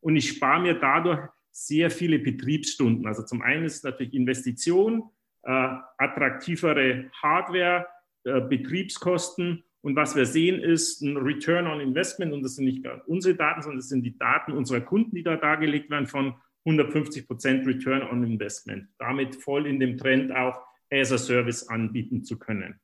und 0.00 0.14
ich 0.16 0.28
spare 0.28 0.60
mir 0.60 0.74
dadurch 0.74 1.20
sehr 1.52 1.90
viele 1.90 2.18
Betriebsstunden. 2.18 3.06
Also 3.06 3.22
zum 3.22 3.40
einen 3.40 3.64
ist 3.64 3.76
es 3.76 3.82
natürlich 3.82 4.12
Investition, 4.12 5.04
äh, 5.44 5.68
attraktivere 5.96 7.10
Hardware, 7.22 7.86
äh, 8.26 8.40
Betriebskosten. 8.40 9.64
Und 9.82 9.94
was 9.94 10.16
wir 10.16 10.26
sehen, 10.26 10.60
ist 10.60 11.00
ein 11.00 11.16
Return 11.16 11.66
on 11.66 11.80
Investment. 11.80 12.32
Und 12.32 12.42
das 12.42 12.56
sind 12.56 12.64
nicht 12.64 12.84
unsere 13.06 13.36
Daten, 13.36 13.62
sondern 13.62 13.78
das 13.78 13.88
sind 13.88 14.02
die 14.02 14.18
Daten 14.18 14.52
unserer 14.52 14.80
Kunden, 14.80 15.14
die 15.14 15.22
da 15.22 15.36
dargelegt 15.36 15.90
werden, 15.90 16.08
von 16.08 16.34
150 16.64 17.26
Prozent 17.26 17.66
Return 17.66 18.02
on 18.02 18.24
Investment. 18.24 18.88
Damit 18.98 19.36
voll 19.36 19.66
in 19.66 19.78
dem 19.78 19.96
Trend 19.96 20.34
auch 20.34 20.60
as 20.90 21.12
a 21.12 21.18
Service 21.18 21.68
anbieten 21.68 22.24
zu 22.24 22.38
können. 22.38 22.80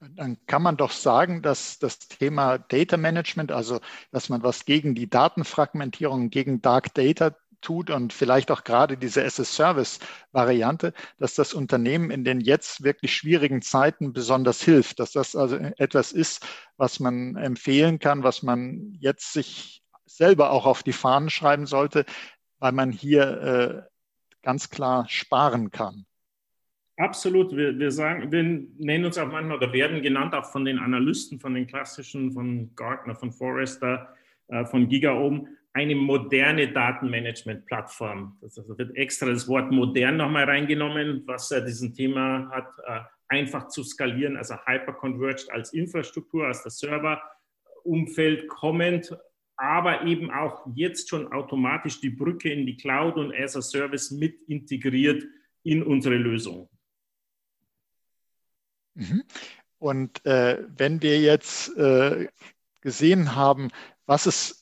Dann 0.00 0.38
kann 0.46 0.62
man 0.62 0.76
doch 0.76 0.92
sagen, 0.92 1.42
dass 1.42 1.78
das 1.78 1.98
Thema 1.98 2.58
Data 2.58 2.96
Management, 2.96 3.52
also 3.52 3.80
dass 4.12 4.30
man 4.30 4.42
was 4.42 4.64
gegen 4.64 4.94
die 4.94 5.10
Datenfragmentierung, 5.10 6.30
gegen 6.30 6.62
Dark 6.62 6.94
Data 6.94 7.36
tut 7.60 7.90
und 7.90 8.12
vielleicht 8.12 8.50
auch 8.50 8.64
gerade 8.64 8.96
diese 8.96 9.22
SS-Service-Variante, 9.22 10.92
dass 11.18 11.34
das 11.34 11.54
Unternehmen 11.54 12.10
in 12.10 12.24
den 12.24 12.40
jetzt 12.40 12.82
wirklich 12.82 13.14
schwierigen 13.14 13.62
Zeiten 13.62 14.12
besonders 14.12 14.62
hilft, 14.62 15.00
dass 15.00 15.12
das 15.12 15.36
also 15.36 15.56
etwas 15.56 16.12
ist, 16.12 16.46
was 16.76 17.00
man 17.00 17.36
empfehlen 17.36 17.98
kann, 17.98 18.22
was 18.22 18.42
man 18.42 18.96
jetzt 19.00 19.32
sich 19.32 19.82
selber 20.06 20.50
auch 20.50 20.66
auf 20.66 20.82
die 20.82 20.92
Fahnen 20.92 21.30
schreiben 21.30 21.66
sollte, 21.66 22.04
weil 22.58 22.72
man 22.72 22.92
hier 22.92 23.86
äh, 23.86 23.90
ganz 24.42 24.70
klar 24.70 25.06
sparen 25.08 25.70
kann. 25.70 26.06
Absolut. 26.96 27.56
Wir, 27.56 27.78
wir, 27.78 27.90
sagen, 27.90 28.30
wir 28.30 28.42
nennen 28.42 29.06
uns 29.06 29.16
auch 29.16 29.30
manchmal 29.30 29.56
oder 29.56 29.72
werden 29.72 30.02
genannt 30.02 30.34
auch 30.34 30.44
von 30.44 30.66
den 30.66 30.78
Analysten, 30.78 31.40
von 31.40 31.54
den 31.54 31.66
klassischen, 31.66 32.32
von 32.32 32.74
Gartner, 32.76 33.14
von 33.14 33.32
Forrester, 33.32 34.14
äh, 34.48 34.66
von 34.66 34.86
GigaOM, 34.86 35.48
eine 35.72 35.94
moderne 35.94 36.72
Datenmanagement-Plattform. 36.72 38.38
Das 38.40 38.56
wird 38.56 38.96
extra 38.96 39.28
das 39.28 39.46
Wort 39.46 39.70
modern 39.70 40.16
nochmal 40.16 40.44
reingenommen, 40.44 41.22
was 41.26 41.50
äh, 41.50 41.64
diesen 41.64 41.94
Thema 41.94 42.50
hat, 42.50 42.68
äh, 42.86 43.00
einfach 43.28 43.68
zu 43.68 43.84
skalieren, 43.84 44.36
also 44.36 44.56
hyperconverged 44.66 45.50
als 45.52 45.72
Infrastruktur, 45.72 46.46
als 46.46 46.64
das 46.64 46.78
Serverumfeld 46.78 48.48
kommend, 48.48 49.16
aber 49.56 50.04
eben 50.04 50.30
auch 50.30 50.66
jetzt 50.74 51.08
schon 51.08 51.30
automatisch 51.32 52.00
die 52.00 52.10
Brücke 52.10 52.52
in 52.52 52.66
die 52.66 52.76
Cloud 52.76 53.16
und 53.16 53.32
as 53.34 53.56
a 53.56 53.62
Service 53.62 54.10
mit 54.10 54.40
integriert 54.48 55.22
in 55.62 55.82
unsere 55.82 56.16
Lösung. 56.16 56.68
Mhm. 58.94 59.22
Und 59.78 60.24
äh, 60.26 60.64
wenn 60.76 61.00
wir 61.02 61.20
jetzt 61.20 61.76
äh, 61.76 62.28
gesehen 62.80 63.36
haben, 63.36 63.70
was 64.06 64.26
es 64.26 64.59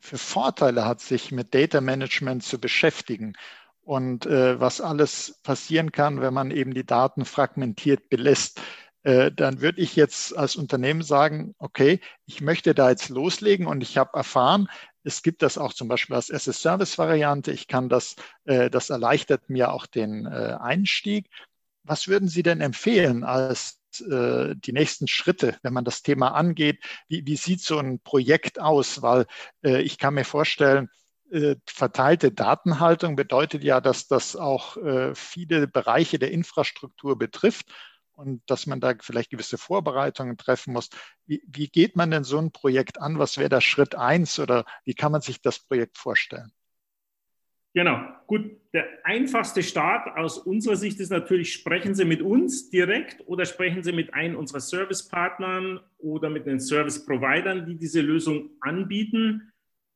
für 0.00 0.18
Vorteile 0.18 0.84
hat, 0.84 1.00
sich 1.00 1.32
mit 1.32 1.54
Data 1.54 1.80
Management 1.80 2.42
zu 2.44 2.60
beschäftigen 2.60 3.34
und 3.88 4.26
äh, 4.26 4.60
was 4.60 4.80
alles 4.82 5.40
passieren 5.42 5.92
kann, 5.92 6.20
wenn 6.20 6.34
man 6.34 6.50
eben 6.50 6.74
die 6.74 6.84
Daten 6.84 7.24
fragmentiert 7.24 8.10
belässt, 8.10 8.60
äh, 9.02 9.32
dann 9.32 9.62
würde 9.62 9.80
ich 9.80 9.96
jetzt 9.96 10.36
als 10.36 10.56
Unternehmen 10.56 11.00
sagen, 11.00 11.54
okay, 11.58 12.00
ich 12.26 12.42
möchte 12.42 12.74
da 12.74 12.90
jetzt 12.90 13.08
loslegen 13.08 13.66
und 13.66 13.82
ich 13.82 13.96
habe 13.96 14.16
erfahren, 14.18 14.68
es 15.04 15.22
gibt 15.22 15.40
das 15.40 15.56
auch 15.56 15.72
zum 15.72 15.88
Beispiel 15.88 16.16
als 16.16 16.28
SS-Service-Variante. 16.28 17.50
Ich 17.50 17.66
kann 17.66 17.88
das, 17.88 18.16
äh, 18.44 18.68
das 18.68 18.90
erleichtert 18.90 19.48
mir 19.48 19.72
auch 19.72 19.86
den 19.86 20.26
äh, 20.26 20.58
Einstieg. 20.60 21.30
Was 21.82 22.08
würden 22.08 22.28
Sie 22.28 22.42
denn 22.42 22.60
empfehlen 22.60 23.24
als 23.24 23.80
äh, 24.00 24.54
die 24.56 24.72
nächsten 24.72 25.08
Schritte, 25.08 25.58
wenn 25.62 25.72
man 25.72 25.84
das 25.84 26.02
Thema 26.02 26.34
angeht? 26.34 26.82
Wie, 27.08 27.26
wie 27.26 27.36
sieht 27.36 27.60
so 27.60 27.78
ein 27.78 28.00
Projekt 28.00 28.60
aus? 28.60 29.02
Weil 29.02 29.26
äh, 29.64 29.82
ich 29.82 29.98
kann 29.98 30.14
mir 30.14 30.24
vorstellen, 30.24 30.88
äh, 31.30 31.56
verteilte 31.66 32.32
Datenhaltung 32.32 33.16
bedeutet 33.16 33.62
ja, 33.62 33.80
dass 33.80 34.08
das 34.08 34.36
auch 34.36 34.76
äh, 34.78 35.14
viele 35.14 35.68
Bereiche 35.68 36.18
der 36.18 36.30
Infrastruktur 36.30 37.18
betrifft 37.18 37.66
und 38.12 38.42
dass 38.46 38.66
man 38.66 38.80
da 38.80 38.94
vielleicht 39.00 39.30
gewisse 39.30 39.58
Vorbereitungen 39.58 40.36
treffen 40.36 40.72
muss. 40.72 40.88
Wie, 41.26 41.68
geht 41.68 41.96
man 41.96 42.10
denn 42.10 42.24
so 42.24 42.38
ein 42.38 42.50
Projekt 42.50 43.00
an? 43.00 43.18
Was 43.18 43.36
wäre 43.36 43.48
da 43.48 43.60
Schritt 43.60 43.94
eins 43.94 44.38
oder 44.38 44.64
wie 44.84 44.94
kann 44.94 45.12
man 45.12 45.20
sich 45.20 45.40
das 45.40 45.60
Projekt 45.60 45.98
vorstellen? 45.98 46.50
Genau, 47.78 48.00
gut. 48.26 48.50
Der 48.72 48.88
einfachste 49.04 49.62
Start 49.62 50.16
aus 50.16 50.36
unserer 50.36 50.74
Sicht 50.74 50.98
ist 50.98 51.10
natürlich, 51.10 51.52
sprechen 51.52 51.94
Sie 51.94 52.04
mit 52.04 52.22
uns 52.22 52.70
direkt 52.70 53.22
oder 53.28 53.44
sprechen 53.44 53.84
Sie 53.84 53.92
mit 53.92 54.14
einem 54.14 54.34
unserer 54.34 54.58
Servicepartnern 54.58 55.78
oder 55.98 56.28
mit 56.28 56.44
den 56.46 56.58
Service-Providern, 56.58 57.66
die 57.66 57.76
diese 57.76 58.00
Lösung 58.00 58.50
anbieten. 58.62 59.52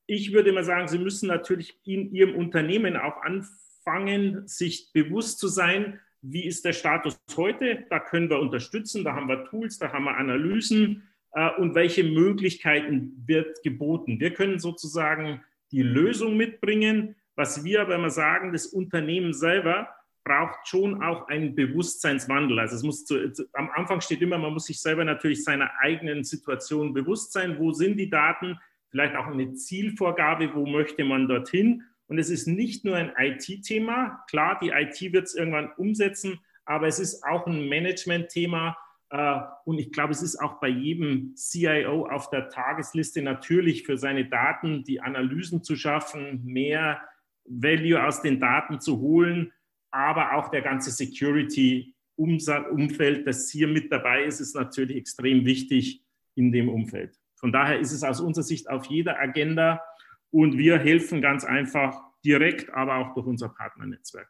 Ich 0.06 0.32
würde 0.32 0.52
mal 0.52 0.62
sagen, 0.62 0.86
Sie 0.86 1.00
müssen 1.00 1.26
natürlich 1.26 1.76
in 1.84 2.14
Ihrem 2.14 2.36
Unternehmen 2.36 2.96
auch 2.96 3.20
anfangen, 3.24 4.46
sich 4.46 4.92
bewusst 4.92 5.40
zu 5.40 5.48
sein, 5.48 5.98
wie 6.20 6.44
ist 6.44 6.64
der 6.64 6.74
Status 6.74 7.20
heute. 7.36 7.84
Da 7.90 7.98
können 7.98 8.30
wir 8.30 8.38
unterstützen, 8.38 9.02
da 9.02 9.14
haben 9.14 9.26
wir 9.26 9.44
Tools, 9.46 9.80
da 9.80 9.92
haben 9.92 10.04
wir 10.04 10.16
Analysen 10.16 11.02
äh, 11.32 11.50
und 11.58 11.74
welche 11.74 12.04
Möglichkeiten 12.04 13.24
wird 13.26 13.60
geboten. 13.64 14.20
Wir 14.20 14.32
können 14.32 14.60
sozusagen 14.60 15.42
die 15.72 15.82
Lösung 15.82 16.36
mitbringen 16.36 17.16
was 17.36 17.64
wir 17.64 17.82
aber 17.82 17.94
immer 17.94 18.10
sagen, 18.10 18.52
das 18.52 18.66
Unternehmen 18.66 19.32
selber 19.32 19.88
braucht 20.24 20.68
schon 20.68 21.02
auch 21.02 21.28
einen 21.28 21.54
Bewusstseinswandel. 21.54 22.58
Also 22.60 22.76
es 22.76 22.82
muss 22.82 23.04
zu, 23.04 23.16
am 23.54 23.70
Anfang 23.70 24.00
steht 24.00 24.22
immer, 24.22 24.38
man 24.38 24.52
muss 24.52 24.66
sich 24.66 24.80
selber 24.80 25.04
natürlich 25.04 25.42
seiner 25.42 25.70
eigenen 25.80 26.24
Situation 26.24 26.92
bewusst 26.92 27.32
sein. 27.32 27.58
Wo 27.58 27.72
sind 27.72 27.96
die 27.96 28.10
Daten? 28.10 28.58
Vielleicht 28.90 29.16
auch 29.16 29.26
eine 29.26 29.54
Zielvorgabe, 29.54 30.54
wo 30.54 30.66
möchte 30.66 31.04
man 31.04 31.26
dorthin? 31.26 31.82
Und 32.06 32.18
es 32.18 32.30
ist 32.30 32.46
nicht 32.46 32.84
nur 32.84 32.96
ein 32.96 33.12
IT-Thema. 33.18 34.22
Klar, 34.28 34.58
die 34.62 34.68
IT 34.68 35.12
wird 35.12 35.24
es 35.24 35.34
irgendwann 35.34 35.72
umsetzen, 35.76 36.38
aber 36.64 36.86
es 36.86 36.98
ist 36.98 37.24
auch 37.24 37.46
ein 37.46 37.68
Management-Thema. 37.68 38.76
Äh, 39.10 39.40
und 39.64 39.78
ich 39.78 39.92
glaube, 39.92 40.12
es 40.12 40.22
ist 40.22 40.36
auch 40.36 40.60
bei 40.60 40.68
jedem 40.68 41.34
CIO 41.36 42.06
auf 42.06 42.30
der 42.30 42.48
Tagesliste 42.48 43.22
natürlich 43.22 43.84
für 43.84 43.96
seine 43.96 44.26
Daten 44.26 44.84
die 44.84 45.00
Analysen 45.00 45.62
zu 45.62 45.74
schaffen, 45.74 46.44
mehr 46.44 47.00
Value 47.44 48.02
aus 48.02 48.22
den 48.22 48.40
Daten 48.40 48.80
zu 48.80 49.00
holen, 49.00 49.52
aber 49.90 50.34
auch 50.34 50.48
der 50.48 50.62
ganze 50.62 50.90
Security-Umfeld, 50.90 53.26
das 53.26 53.50
hier 53.50 53.68
mit 53.68 53.92
dabei 53.92 54.24
ist, 54.24 54.40
ist 54.40 54.54
natürlich 54.54 54.96
extrem 54.96 55.44
wichtig 55.44 56.02
in 56.34 56.52
dem 56.52 56.68
Umfeld. 56.68 57.18
Von 57.36 57.52
daher 57.52 57.78
ist 57.78 57.92
es 57.92 58.04
aus 58.04 58.20
unserer 58.20 58.44
Sicht 58.44 58.70
auf 58.70 58.86
jeder 58.86 59.18
Agenda 59.18 59.82
und 60.30 60.56
wir 60.56 60.78
helfen 60.78 61.20
ganz 61.20 61.44
einfach 61.44 62.00
direkt, 62.24 62.72
aber 62.72 62.96
auch 62.96 63.14
durch 63.14 63.26
unser 63.26 63.48
Partnernetzwerk. 63.48 64.28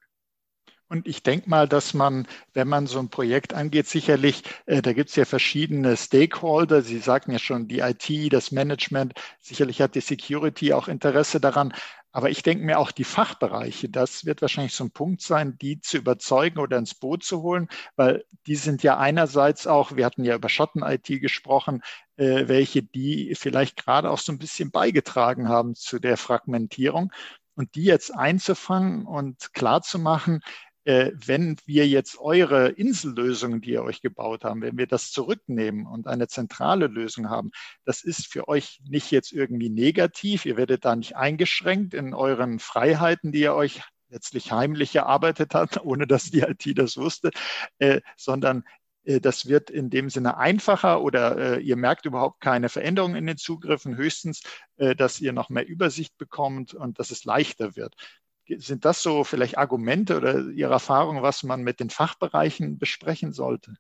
Und 0.88 1.09
ich 1.09 1.22
denke 1.22 1.48
mal, 1.48 1.66
dass 1.66 1.94
man, 1.94 2.27
wenn 2.53 2.68
man 2.68 2.87
so 2.87 2.98
ein 2.98 3.09
Projekt 3.09 3.55
angeht, 3.55 3.87
sicherlich, 3.87 4.42
äh, 4.66 4.83
da 4.83 4.92
gibt 4.92 5.09
es 5.09 5.16
ja 5.16 5.25
verschiedene 5.25 5.96
Stakeholder. 5.96 6.83
Sie 6.83 6.98
sagten 6.98 7.33
ja 7.33 7.38
schon, 7.38 7.66
die 7.66 7.79
IT, 7.79 8.31
das 8.31 8.53
Management, 8.53 9.14
sicherlich 9.40 9.81
hat 9.81 9.94
die 9.94 10.01
Security 10.01 10.75
auch 10.75 10.88
Interesse 10.88 11.40
daran. 11.40 11.72
Aber 12.12 12.29
ich 12.31 12.42
denke 12.42 12.64
mir 12.64 12.79
auch 12.79 12.92
die 12.92 13.05
Fachbereiche, 13.05 13.88
das 13.88 14.27
wird 14.27 14.42
wahrscheinlich 14.42 14.75
so 14.75 14.85
ein 14.85 14.90
Punkt 14.90 15.22
sein, 15.22 15.57
die 15.59 15.81
zu 15.81 15.96
überzeugen 15.96 16.59
oder 16.59 16.77
ins 16.77 16.94
Boot 16.94 17.25
zu 17.25 17.42
holen, 17.42 17.68
weil 17.96 18.25
die 18.46 18.57
sind 18.57 18.83
ja 18.83 18.98
einerseits 18.98 19.66
auch, 19.66 19.96
wir 19.96 20.05
hatten 20.05 20.25
ja 20.25 20.35
über 20.35 20.51
Schotten-IT 20.51 21.07
gesprochen, 21.20 21.83
äh, 22.16 22.48
welche 22.48 22.83
die 22.83 23.35
vielleicht 23.35 23.83
gerade 23.83 24.11
auch 24.11 24.18
so 24.18 24.31
ein 24.31 24.38
bisschen 24.38 24.70
beigetragen 24.70 25.48
haben 25.48 25.75
zu 25.75 25.98
der 25.98 26.18
Fragmentierung. 26.18 27.12
Und 27.55 27.75
die 27.75 27.85
jetzt 27.85 28.14
einzufangen 28.14 29.05
und 29.07 29.53
klarzumachen, 29.53 30.40
äh, 30.84 31.12
wenn 31.14 31.56
wir 31.64 31.86
jetzt 31.86 32.18
eure 32.18 32.68
Insellösungen, 32.68 33.60
die 33.60 33.70
ihr 33.70 33.82
euch 33.82 34.02
gebaut 34.02 34.44
haben, 34.44 34.62
wenn 34.62 34.78
wir 34.78 34.86
das 34.86 35.10
zurücknehmen 35.10 35.86
und 35.86 36.06
eine 36.06 36.28
zentrale 36.28 36.86
Lösung 36.86 37.30
haben, 37.30 37.50
das 37.84 38.02
ist 38.02 38.26
für 38.26 38.48
euch 38.48 38.80
nicht 38.88 39.10
jetzt 39.10 39.32
irgendwie 39.32 39.70
negativ. 39.70 40.44
Ihr 40.46 40.56
werdet 40.56 40.84
da 40.84 40.96
nicht 40.96 41.16
eingeschränkt 41.16 41.94
in 41.94 42.14
euren 42.14 42.58
Freiheiten, 42.58 43.32
die 43.32 43.40
ihr 43.40 43.54
euch 43.54 43.80
letztlich 44.08 44.52
heimlich 44.52 44.94
erarbeitet 44.94 45.54
habt, 45.54 45.80
ohne 45.84 46.06
dass 46.06 46.30
die 46.30 46.40
IT 46.40 46.78
das 46.78 46.96
wusste, 46.96 47.30
äh, 47.78 48.00
sondern 48.16 48.64
äh, 49.04 49.20
das 49.20 49.46
wird 49.46 49.70
in 49.70 49.90
dem 49.90 50.10
Sinne 50.10 50.36
einfacher 50.36 51.02
oder 51.02 51.56
äh, 51.56 51.60
ihr 51.60 51.76
merkt 51.76 52.06
überhaupt 52.06 52.40
keine 52.40 52.68
Veränderungen 52.68 53.16
in 53.16 53.26
den 53.26 53.36
Zugriffen, 53.36 53.96
höchstens, 53.96 54.42
äh, 54.76 54.94
dass 54.94 55.20
ihr 55.20 55.32
noch 55.32 55.48
mehr 55.48 55.66
Übersicht 55.66 56.16
bekommt 56.18 56.74
und 56.74 56.98
dass 56.98 57.10
es 57.10 57.24
leichter 57.24 57.76
wird. 57.76 57.94
Sind 58.48 58.85
das 58.85 59.02
so 59.02 59.24
vielleicht 59.24 59.57
Argumente 59.59 60.16
oder 60.16 60.48
Ihre 60.48 60.72
Erfahrung, 60.72 61.22
was 61.22 61.42
man 61.42 61.62
mit 61.62 61.81
den 61.81 61.90
Fachbereichen 61.90 62.78
besprechen 62.78 63.33
sollte? 63.33 63.74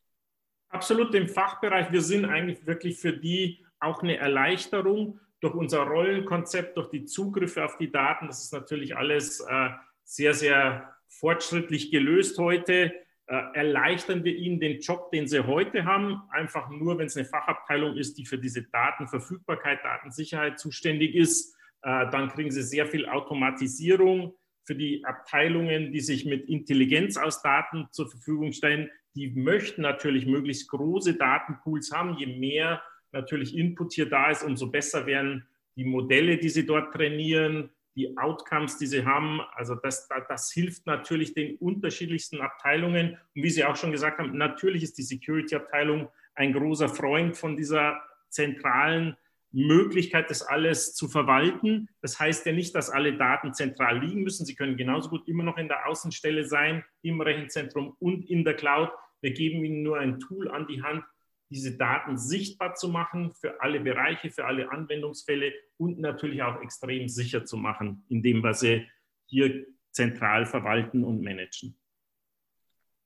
Absolut, 0.68 1.14
im 1.14 1.28
Fachbereich. 1.28 1.92
Wir 1.92 2.00
sind 2.00 2.24
eigentlich 2.24 2.66
wirklich 2.66 2.98
für 2.98 3.12
die 3.12 3.64
auch 3.80 4.02
eine 4.02 4.16
Erleichterung 4.16 5.20
durch 5.40 5.54
unser 5.54 5.80
Rollenkonzept, 5.80 6.76
durch 6.76 6.88
die 6.88 7.04
Zugriffe 7.04 7.64
auf 7.64 7.76
die 7.76 7.90
Daten. 7.90 8.28
Das 8.28 8.42
ist 8.42 8.52
natürlich 8.52 8.96
alles 8.96 9.40
äh, 9.40 9.70
sehr, 10.04 10.34
sehr 10.34 10.94
fortschrittlich 11.08 11.90
gelöst 11.90 12.38
heute. 12.38 12.92
Äh, 13.26 13.42
erleichtern 13.54 14.24
wir 14.24 14.34
ihnen 14.34 14.60
den 14.60 14.80
Job, 14.80 15.10
den 15.10 15.26
sie 15.26 15.46
heute 15.46 15.84
haben. 15.84 16.22
Einfach 16.30 16.70
nur, 16.70 16.98
wenn 16.98 17.06
es 17.06 17.16
eine 17.16 17.26
Fachabteilung 17.26 17.96
ist, 17.96 18.16
die 18.18 18.24
für 18.24 18.38
diese 18.38 18.62
Datenverfügbarkeit, 18.62 19.84
Datensicherheit 19.84 20.58
zuständig 20.58 21.14
ist, 21.14 21.54
äh, 21.82 22.08
dann 22.10 22.28
kriegen 22.28 22.50
sie 22.50 22.62
sehr 22.62 22.86
viel 22.86 23.08
Automatisierung 23.08 24.34
für 24.64 24.74
die 24.74 25.04
Abteilungen, 25.04 25.92
die 25.92 26.00
sich 26.00 26.24
mit 26.24 26.48
Intelligenz 26.48 27.16
aus 27.16 27.42
Daten 27.42 27.88
zur 27.90 28.08
Verfügung 28.08 28.52
stellen, 28.52 28.90
die 29.14 29.30
möchten 29.30 29.82
natürlich 29.82 30.26
möglichst 30.26 30.68
große 30.70 31.14
Datenpools 31.14 31.92
haben. 31.92 32.16
Je 32.18 32.26
mehr 32.26 32.82
natürlich 33.12 33.56
Input 33.56 33.92
hier 33.92 34.08
da 34.08 34.30
ist, 34.30 34.42
umso 34.42 34.70
besser 34.70 35.06
werden 35.06 35.46
die 35.76 35.84
Modelle, 35.84 36.38
die 36.38 36.48
sie 36.48 36.66
dort 36.66 36.92
trainieren, 36.92 37.70
die 37.94 38.16
Outcomes, 38.16 38.78
die 38.78 38.86
sie 38.86 39.04
haben. 39.04 39.40
Also 39.54 39.74
das, 39.74 40.08
das 40.28 40.50
hilft 40.52 40.86
natürlich 40.86 41.34
den 41.34 41.56
unterschiedlichsten 41.56 42.40
Abteilungen. 42.40 43.18
Und 43.34 43.42
wie 43.42 43.50
Sie 43.50 43.64
auch 43.64 43.76
schon 43.76 43.92
gesagt 43.92 44.18
haben, 44.18 44.36
natürlich 44.36 44.82
ist 44.82 44.96
die 44.98 45.02
Security-Abteilung 45.02 46.08
ein 46.34 46.52
großer 46.52 46.88
Freund 46.88 47.36
von 47.36 47.56
dieser 47.56 48.00
zentralen 48.30 49.16
Möglichkeit, 49.52 50.30
das 50.30 50.42
alles 50.42 50.94
zu 50.94 51.08
verwalten. 51.08 51.88
Das 52.00 52.18
heißt 52.18 52.46
ja 52.46 52.52
nicht, 52.52 52.74
dass 52.74 52.90
alle 52.90 53.16
Daten 53.16 53.54
zentral 53.54 53.98
liegen 53.98 54.22
müssen. 54.22 54.46
Sie 54.46 54.54
können 54.54 54.76
genauso 54.76 55.10
gut 55.10 55.28
immer 55.28 55.44
noch 55.44 55.58
in 55.58 55.68
der 55.68 55.86
Außenstelle 55.86 56.44
sein, 56.44 56.84
im 57.02 57.20
Rechenzentrum 57.20 57.94
und 57.98 58.28
in 58.28 58.44
der 58.44 58.54
Cloud. 58.54 58.90
Wir 59.20 59.32
geben 59.32 59.64
Ihnen 59.64 59.82
nur 59.82 59.98
ein 59.98 60.18
Tool 60.18 60.50
an 60.50 60.66
die 60.66 60.82
Hand, 60.82 61.04
diese 61.50 61.76
Daten 61.76 62.16
sichtbar 62.16 62.74
zu 62.74 62.88
machen 62.88 63.32
für 63.34 63.60
alle 63.60 63.80
Bereiche, 63.80 64.30
für 64.30 64.46
alle 64.46 64.70
Anwendungsfälle 64.72 65.52
und 65.76 66.00
natürlich 66.00 66.42
auch 66.42 66.60
extrem 66.62 67.08
sicher 67.08 67.44
zu 67.44 67.56
machen, 67.58 68.04
indem 68.08 68.42
wir 68.42 68.54
sie 68.54 68.88
hier 69.26 69.66
zentral 69.90 70.46
verwalten 70.46 71.04
und 71.04 71.22
managen. 71.22 71.76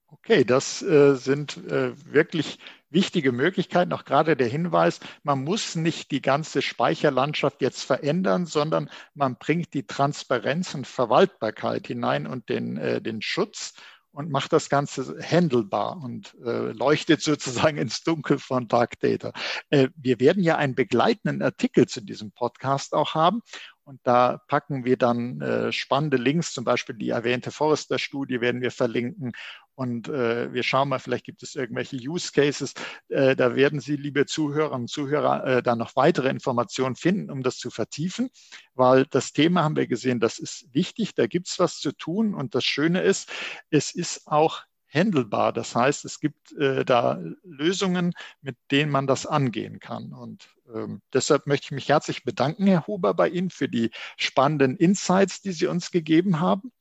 Okay, 0.08 0.44
das 0.44 0.82
äh, 0.82 1.16
sind 1.16 1.56
äh, 1.66 1.92
wirklich 2.12 2.58
wichtige 2.90 3.32
Möglichkeiten. 3.32 3.92
Auch 3.92 4.04
gerade 4.04 4.36
der 4.36 4.48
Hinweis, 4.48 5.00
man 5.22 5.44
muss 5.44 5.74
nicht 5.74 6.10
die 6.10 6.22
ganze 6.22 6.62
Speicherlandschaft 6.62 7.60
jetzt 7.62 7.82
verändern, 7.82 8.46
sondern 8.46 8.90
man 9.14 9.36
bringt 9.36 9.74
die 9.74 9.86
Transparenz 9.86 10.74
und 10.74 10.86
Verwaltbarkeit 10.86 11.86
hinein 11.86 12.26
und 12.26 12.48
den, 12.48 12.76
äh, 12.76 13.00
den 13.00 13.22
Schutz 13.22 13.74
und 14.16 14.30
macht 14.30 14.52
das 14.54 14.70
Ganze 14.70 15.18
handelbar 15.20 16.02
und 16.02 16.34
äh, 16.42 16.72
leuchtet 16.72 17.20
sozusagen 17.20 17.76
ins 17.76 18.02
Dunkel 18.02 18.38
von 18.38 18.66
Dark 18.66 18.98
Data. 19.00 19.32
Äh, 19.68 19.88
wir 19.94 20.18
werden 20.20 20.42
ja 20.42 20.56
einen 20.56 20.74
begleitenden 20.74 21.42
Artikel 21.42 21.86
zu 21.86 22.00
diesem 22.00 22.32
Podcast 22.32 22.94
auch 22.94 23.14
haben 23.14 23.42
und 23.86 24.00
da 24.02 24.38
packen 24.48 24.84
wir 24.84 24.96
dann 24.96 25.40
äh, 25.40 25.70
spannende 25.70 26.16
Links, 26.16 26.52
zum 26.52 26.64
Beispiel 26.64 26.96
die 26.96 27.10
erwähnte 27.10 27.52
Forrester-Studie 27.52 28.40
werden 28.40 28.60
wir 28.60 28.72
verlinken. 28.72 29.30
Und 29.76 30.08
äh, 30.08 30.52
wir 30.52 30.64
schauen 30.64 30.88
mal, 30.88 30.98
vielleicht 30.98 31.24
gibt 31.24 31.44
es 31.44 31.54
irgendwelche 31.54 31.96
Use 31.96 32.32
Cases. 32.32 32.74
Äh, 33.08 33.36
da 33.36 33.54
werden 33.54 33.78
Sie, 33.78 33.94
liebe 33.94 34.26
Zuhörerinnen 34.26 34.82
und 34.82 34.90
Zuhörer, 34.90 35.44
äh, 35.46 35.62
dann 35.62 35.78
noch 35.78 35.94
weitere 35.94 36.30
Informationen 36.30 36.96
finden, 36.96 37.30
um 37.30 37.44
das 37.44 37.58
zu 37.58 37.70
vertiefen. 37.70 38.28
Weil 38.74 39.06
das 39.06 39.32
Thema 39.32 39.62
haben 39.62 39.76
wir 39.76 39.86
gesehen, 39.86 40.18
das 40.18 40.40
ist 40.40 40.66
wichtig, 40.74 41.14
da 41.14 41.28
gibt 41.28 41.46
es 41.46 41.60
was 41.60 41.78
zu 41.78 41.92
tun. 41.92 42.34
Und 42.34 42.56
das 42.56 42.64
Schöne 42.64 43.02
ist, 43.02 43.30
es 43.70 43.94
ist 43.94 44.26
auch 44.26 44.62
handelbar. 44.88 45.52
Das 45.52 45.76
heißt, 45.76 46.04
es 46.04 46.18
gibt 46.18 46.50
äh, 46.54 46.84
da 46.84 47.22
Lösungen, 47.44 48.14
mit 48.40 48.56
denen 48.72 48.90
man 48.90 49.06
das 49.06 49.26
angehen 49.26 49.78
kann. 49.78 50.12
Und 50.12 50.55
ähm, 50.74 51.00
deshalb 51.12 51.46
möchte 51.46 51.66
ich 51.66 51.70
mich 51.72 51.88
herzlich 51.88 52.24
bedanken, 52.24 52.66
Herr 52.66 52.86
Huber, 52.86 53.14
bei 53.14 53.28
Ihnen 53.28 53.50
für 53.50 53.68
die 53.68 53.90
spannenden 54.16 54.76
Insights, 54.76 55.40
die 55.42 55.52
Sie 55.52 55.66
uns 55.66 55.90
gegeben 55.90 56.40
haben. 56.40 56.72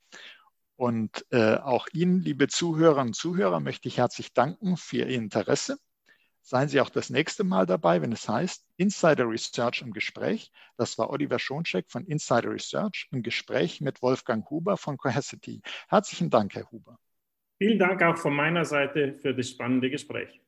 Und 0.78 1.26
äh, 1.32 1.56
auch 1.56 1.88
Ihnen, 1.94 2.20
liebe 2.22 2.48
Zuhörerinnen 2.48 3.10
und 3.10 3.16
Zuhörer, 3.16 3.60
möchte 3.60 3.88
ich 3.88 3.98
herzlich 3.98 4.34
danken 4.34 4.76
für 4.78 4.98
Ihr 4.98 5.08
Interesse. 5.08 5.78
Seien 6.42 6.70
Sie 6.70 6.80
auch 6.80 6.90
das 6.90 7.10
nächste 7.10 7.44
Mal 7.44 7.66
dabei, 7.66 8.02
wenn 8.02 8.12
es 8.12 8.30
heißt 8.30 8.66
Insider 8.78 9.28
Research 9.28 9.82
im 9.82 9.94
Gespräch. 9.94 10.52
Das 10.78 10.98
war 10.98 11.10
Oliver 11.10 11.40
Schoncheck 11.40 11.90
von 11.90 12.06
Insider 12.06 12.52
Research 12.52 13.08
im 13.12 13.24
Gespräch 13.24 13.82
mit 13.82 14.02
Wolfgang 14.02 14.48
Huber 14.50 14.78
von 14.78 14.98
Cohesity. 14.98 15.62
Herzlichen 15.88 16.30
Dank, 16.30 16.54
Herr 16.54 16.70
Huber. 16.70 17.00
Vielen 17.58 17.80
Dank 17.80 18.04
auch 18.04 18.18
von 18.18 18.36
meiner 18.36 18.66
Seite 18.66 19.18
für 19.22 19.34
das 19.34 19.50
spannende 19.50 19.90
Gespräch. 19.90 20.42